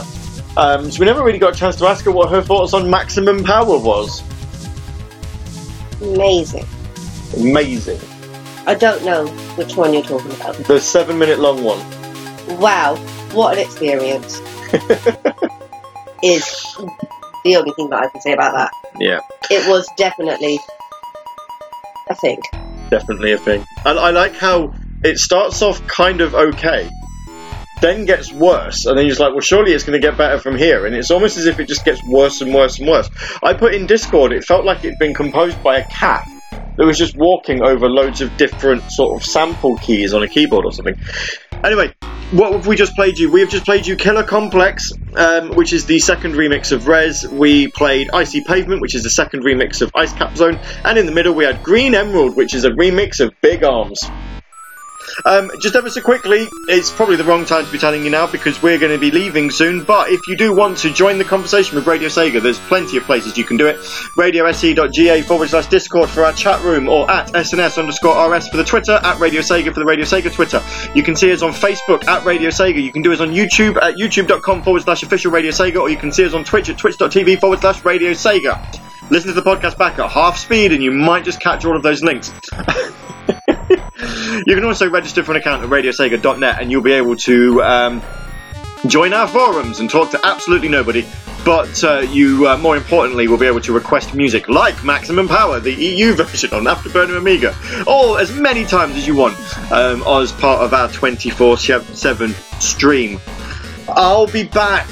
Um, 0.56 0.88
so 0.92 1.00
we 1.00 1.06
never 1.06 1.24
really 1.24 1.40
got 1.40 1.56
a 1.56 1.58
chance 1.58 1.74
to 1.76 1.86
ask 1.86 2.04
her 2.04 2.12
what 2.12 2.30
her 2.30 2.40
thoughts 2.40 2.72
on 2.72 2.88
Maximum 2.88 3.42
Power 3.42 3.76
was. 3.80 4.22
Amazing. 6.00 6.66
Amazing. 7.36 7.98
I 8.68 8.76
don't 8.76 9.04
know 9.04 9.26
which 9.56 9.74
one 9.74 9.92
you're 9.92 10.04
talking 10.04 10.30
about. 10.30 10.54
The 10.54 10.78
seven 10.78 11.18
minute 11.18 11.40
long 11.40 11.64
one. 11.64 11.80
Wow, 12.60 12.94
what 13.32 13.58
an 13.58 13.64
experience. 13.64 14.38
is 16.22 16.44
the 17.42 17.56
only 17.56 17.72
thing 17.72 17.90
that 17.90 18.04
I 18.04 18.08
can 18.08 18.20
say 18.20 18.34
about 18.34 18.54
that. 18.54 18.70
Yeah, 19.00 19.18
It 19.50 19.68
was 19.68 19.88
definitely 19.96 20.60
a 22.10 22.14
thing. 22.14 22.40
definitely 22.90 23.32
a 23.32 23.38
thing. 23.38 23.64
And 23.84 23.98
I 23.98 24.10
like 24.10 24.34
how 24.34 24.74
it 25.02 25.18
starts 25.18 25.62
off 25.62 25.86
kind 25.86 26.20
of 26.20 26.34
okay, 26.34 26.88
then 27.80 28.04
gets 28.04 28.32
worse, 28.32 28.84
and 28.84 28.98
then 28.98 29.06
you're 29.06 29.12
just 29.12 29.20
like, 29.20 29.32
well, 29.32 29.40
surely 29.40 29.72
it's 29.72 29.84
going 29.84 29.98
to 29.98 30.06
get 30.06 30.18
better 30.18 30.38
from 30.38 30.56
here. 30.56 30.84
And 30.84 30.94
it's 30.94 31.10
almost 31.10 31.38
as 31.38 31.46
if 31.46 31.58
it 31.58 31.68
just 31.68 31.84
gets 31.84 32.02
worse 32.06 32.42
and 32.42 32.52
worse 32.52 32.78
and 32.78 32.88
worse. 32.88 33.08
I 33.42 33.54
put 33.54 33.74
in 33.74 33.86
Discord, 33.86 34.32
it 34.32 34.44
felt 34.44 34.64
like 34.64 34.84
it'd 34.84 34.98
been 34.98 35.14
composed 35.14 35.62
by 35.62 35.78
a 35.78 35.86
cat 35.86 36.26
that 36.76 36.84
was 36.84 36.98
just 36.98 37.16
walking 37.16 37.62
over 37.62 37.88
loads 37.88 38.20
of 38.20 38.36
different 38.36 38.82
sort 38.88 39.16
of 39.16 39.24
sample 39.24 39.76
keys 39.76 40.12
on 40.12 40.22
a 40.22 40.28
keyboard 40.28 40.64
or 40.64 40.72
something. 40.72 40.96
Anyway, 41.64 41.92
what 42.30 42.52
have 42.54 42.66
we 42.66 42.76
just 42.76 42.94
played 42.94 43.18
you? 43.18 43.30
We 43.32 43.40
have 43.40 43.50
just 43.50 43.64
played 43.64 43.86
you 43.86 43.96
Killer 43.96 44.24
Complex, 44.24 44.90
um, 45.16 45.50
which 45.50 45.72
is 45.72 45.86
the 45.86 45.98
second 46.00 46.34
remix 46.34 46.72
of 46.72 46.86
Rez. 46.86 47.26
We 47.30 47.68
played 47.68 48.10
Icy 48.14 48.42
Pavement, 48.44 48.82
which 48.82 48.94
is 48.94 49.02
the 49.04 49.10
second 49.10 49.44
remix 49.44 49.80
of 49.82 49.90
Ice 49.96 50.12
Cap 50.14 50.36
Zone. 50.36 50.58
And 50.84 50.98
in 50.98 51.06
the 51.06 51.12
middle, 51.12 51.34
we 51.34 51.44
had 51.44 51.62
Green 51.62 51.94
Emerald, 51.94 52.36
which 52.36 52.54
is 52.54 52.64
a 52.64 52.70
remix 52.70 53.20
of 53.20 53.32
Big 53.42 53.64
Arms. 53.64 54.12
Um, 55.24 55.50
just 55.60 55.74
ever 55.74 55.90
so 55.90 56.00
quickly, 56.00 56.48
it's 56.68 56.90
probably 56.90 57.16
the 57.16 57.24
wrong 57.24 57.44
time 57.44 57.64
to 57.64 57.72
be 57.72 57.78
telling 57.78 58.04
you 58.04 58.10
now 58.10 58.26
because 58.26 58.62
we're 58.62 58.78
going 58.78 58.92
to 58.92 58.98
be 58.98 59.10
leaving 59.10 59.50
soon. 59.50 59.84
But 59.84 60.10
if 60.10 60.20
you 60.28 60.36
do 60.36 60.54
want 60.54 60.78
to 60.78 60.92
join 60.92 61.18
the 61.18 61.24
conversation 61.24 61.76
with 61.76 61.86
Radio 61.86 62.08
Sega, 62.08 62.42
there's 62.42 62.58
plenty 62.58 62.96
of 62.96 63.04
places 63.04 63.36
you 63.36 63.44
can 63.44 63.56
do 63.56 63.66
it. 63.66 63.76
RadioSE.ga 63.76 65.22
forward 65.22 65.48
slash 65.48 65.66
Discord 65.66 66.08
for 66.10 66.24
our 66.24 66.32
chat 66.32 66.62
room, 66.62 66.88
or 66.88 67.10
at 67.10 67.28
SNS 67.32 67.78
underscore 67.78 68.30
RS 68.30 68.48
for 68.48 68.56
the 68.56 68.64
Twitter, 68.64 68.98
at 69.02 69.18
Radio 69.18 69.40
Sega 69.40 69.72
for 69.72 69.80
the 69.80 69.86
Radio 69.86 70.04
Sega 70.04 70.32
Twitter. 70.32 70.62
You 70.94 71.02
can 71.02 71.16
see 71.16 71.32
us 71.32 71.42
on 71.42 71.52
Facebook 71.52 72.06
at 72.06 72.24
Radio 72.24 72.50
Sega. 72.50 72.82
You 72.82 72.92
can 72.92 73.02
do 73.02 73.12
us 73.12 73.20
on 73.20 73.30
YouTube 73.30 73.76
at 73.76 73.96
youtube.com 73.96 74.62
forward 74.62 74.82
slash 74.82 75.02
official 75.02 75.32
Radio 75.32 75.50
Sega, 75.50 75.80
or 75.80 75.88
you 75.88 75.96
can 75.96 76.12
see 76.12 76.24
us 76.24 76.34
on 76.34 76.44
Twitch 76.44 76.68
at 76.68 76.78
twitch.tv 76.78 77.40
forward 77.40 77.60
slash 77.60 77.84
Radio 77.84 78.12
Sega. 78.12 78.80
Listen 79.10 79.28
to 79.28 79.34
the 79.34 79.42
podcast 79.42 79.76
back 79.76 79.98
at 79.98 80.10
half 80.10 80.36
speed, 80.36 80.72
and 80.72 80.82
you 80.82 80.92
might 80.92 81.24
just 81.24 81.40
catch 81.40 81.64
all 81.64 81.76
of 81.76 81.82
those 81.82 82.02
links. 82.02 82.32
you 84.46 84.54
can 84.54 84.64
also 84.64 84.88
register 84.88 85.22
for 85.22 85.32
an 85.32 85.38
account 85.38 85.62
at 85.62 85.68
radiosega.net 85.68 86.60
and 86.60 86.70
you'll 86.70 86.82
be 86.82 86.92
able 86.92 87.16
to 87.16 87.62
um, 87.62 88.02
join 88.86 89.12
our 89.12 89.28
forums 89.28 89.80
and 89.80 89.90
talk 89.90 90.10
to 90.10 90.20
absolutely 90.24 90.68
nobody. 90.68 91.06
But 91.44 91.82
uh, 91.82 92.00
you, 92.00 92.48
uh, 92.48 92.58
more 92.58 92.76
importantly, 92.76 93.26
will 93.26 93.38
be 93.38 93.46
able 93.46 93.62
to 93.62 93.72
request 93.72 94.14
music 94.14 94.48
like 94.48 94.84
Maximum 94.84 95.26
Power, 95.26 95.58
the 95.58 95.72
EU 95.72 96.12
version 96.14 96.52
on 96.52 96.64
Afterburner 96.64 97.16
Amiga, 97.16 97.56
all 97.86 98.18
as 98.18 98.30
many 98.32 98.64
times 98.64 98.96
as 98.96 99.06
you 99.06 99.16
want 99.16 99.36
um, 99.72 100.02
as 100.02 100.32
part 100.32 100.60
of 100.60 100.74
our 100.74 100.88
24 100.90 101.56
7 101.56 102.34
stream. 102.60 103.18
I'll 103.96 104.26
be 104.26 104.44
back 104.44 104.86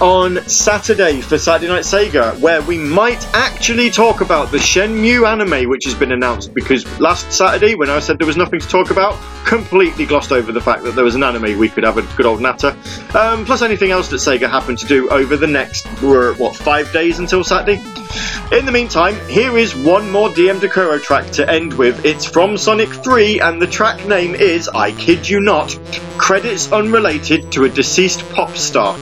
on 0.00 0.36
Saturday 0.48 1.20
for 1.20 1.38
Saturday 1.38 1.72
Night 1.72 1.84
Sega, 1.84 2.38
where 2.40 2.62
we 2.62 2.78
might 2.78 3.24
actually 3.34 3.90
talk 3.90 4.20
about 4.20 4.50
the 4.50 4.58
Shenmue 4.58 5.26
anime, 5.26 5.68
which 5.68 5.84
has 5.84 5.94
been 5.94 6.12
announced. 6.12 6.54
Because 6.54 6.84
last 7.00 7.32
Saturday, 7.32 7.74
when 7.74 7.90
I 7.90 8.00
said 8.00 8.18
there 8.18 8.26
was 8.26 8.36
nothing 8.36 8.60
to 8.60 8.68
talk 8.68 8.90
about, 8.90 9.16
completely 9.44 10.04
glossed 10.06 10.32
over 10.32 10.52
the 10.52 10.60
fact 10.60 10.82
that 10.84 10.94
there 10.94 11.04
was 11.04 11.14
an 11.14 11.22
anime 11.22 11.58
we 11.58 11.68
could 11.68 11.84
have 11.84 11.98
a 11.98 12.02
good 12.16 12.26
old 12.26 12.40
natter. 12.40 12.76
Um, 13.14 13.44
plus 13.44 13.62
anything 13.62 13.90
else 13.90 14.08
that 14.08 14.16
Sega 14.16 14.48
happened 14.50 14.78
to 14.78 14.86
do 14.86 15.08
over 15.08 15.36
the 15.36 15.46
next, 15.46 15.86
what, 16.02 16.54
five 16.54 16.92
days 16.92 17.18
until 17.18 17.42
Saturday? 17.42 17.82
In 18.50 18.64
the 18.64 18.72
meantime, 18.72 19.14
here 19.28 19.58
is 19.58 19.76
one 19.76 20.10
more 20.10 20.30
DM 20.30 20.58
Dokuro 20.58 21.00
track 21.02 21.30
to 21.32 21.50
end 21.50 21.74
with. 21.74 22.04
It's 22.04 22.24
from 22.24 22.56
Sonic 22.56 22.88
3, 22.88 23.40
and 23.40 23.60
the 23.60 23.66
track 23.66 24.06
name 24.06 24.34
is, 24.34 24.68
I 24.68 24.92
kid 24.92 25.28
you 25.28 25.40
not, 25.40 25.78
credits 26.16 26.72
unrelated 26.72 27.52
to 27.52 27.64
a 27.64 27.68
deceased 27.68 28.28
pop 28.38 28.56
star. 28.56 28.96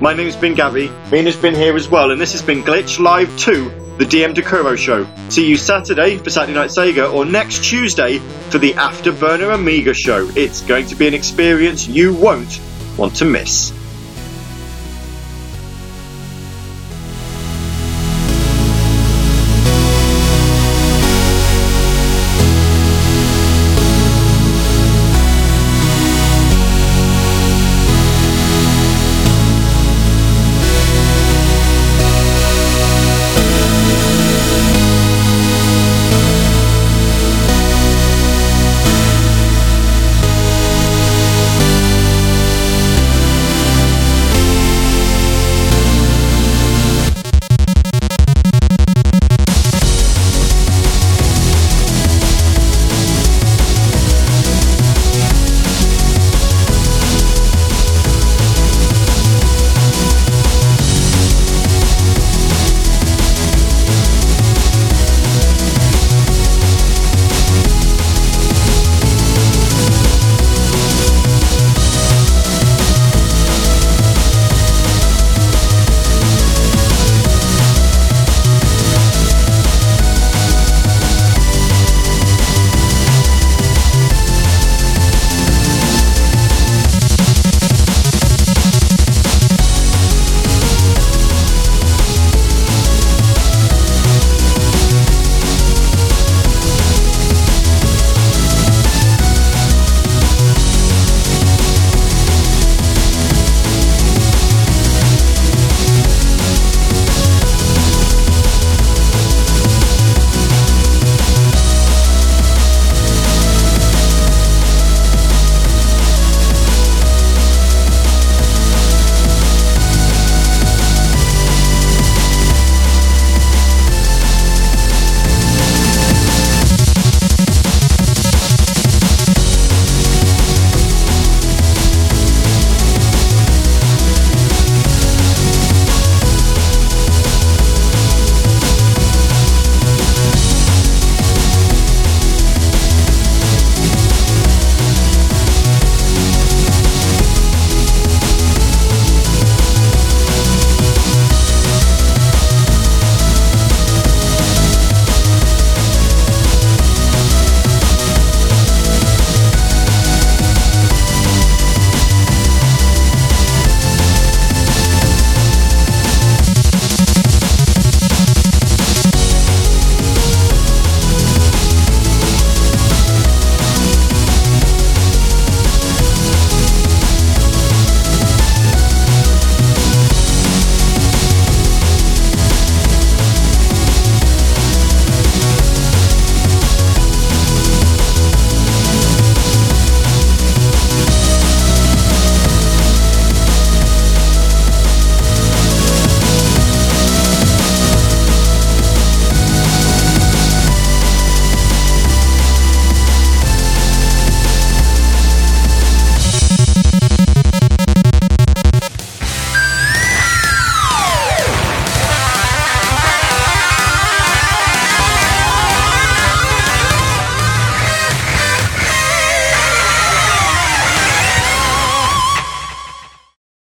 My 0.00 0.12
name's 0.12 0.34
been 0.34 0.54
Gabby, 0.54 0.90
Mena's 1.12 1.36
been 1.36 1.54
here 1.54 1.76
as 1.76 1.88
well, 1.88 2.10
and 2.10 2.20
this 2.20 2.32
has 2.32 2.42
been 2.42 2.64
Glitch 2.64 2.98
Live 2.98 3.28
2, 3.38 3.96
the 3.98 4.04
DM 4.04 4.34
Dokuro 4.34 4.76
show. 4.76 5.06
See 5.28 5.46
you 5.46 5.56
Saturday 5.56 6.18
for 6.18 6.30
Saturday 6.30 6.54
Night 6.54 6.70
Sega, 6.70 7.14
or 7.14 7.24
next 7.24 7.62
Tuesday 7.62 8.18
for 8.18 8.58
the 8.58 8.72
Afterburner 8.72 9.54
Amiga 9.54 9.94
show. 9.94 10.28
It's 10.34 10.62
going 10.62 10.86
to 10.86 10.96
be 10.96 11.06
an 11.06 11.14
experience 11.14 11.86
you 11.86 12.12
won't 12.12 12.60
want 12.98 13.14
to 13.18 13.24
miss. 13.24 13.72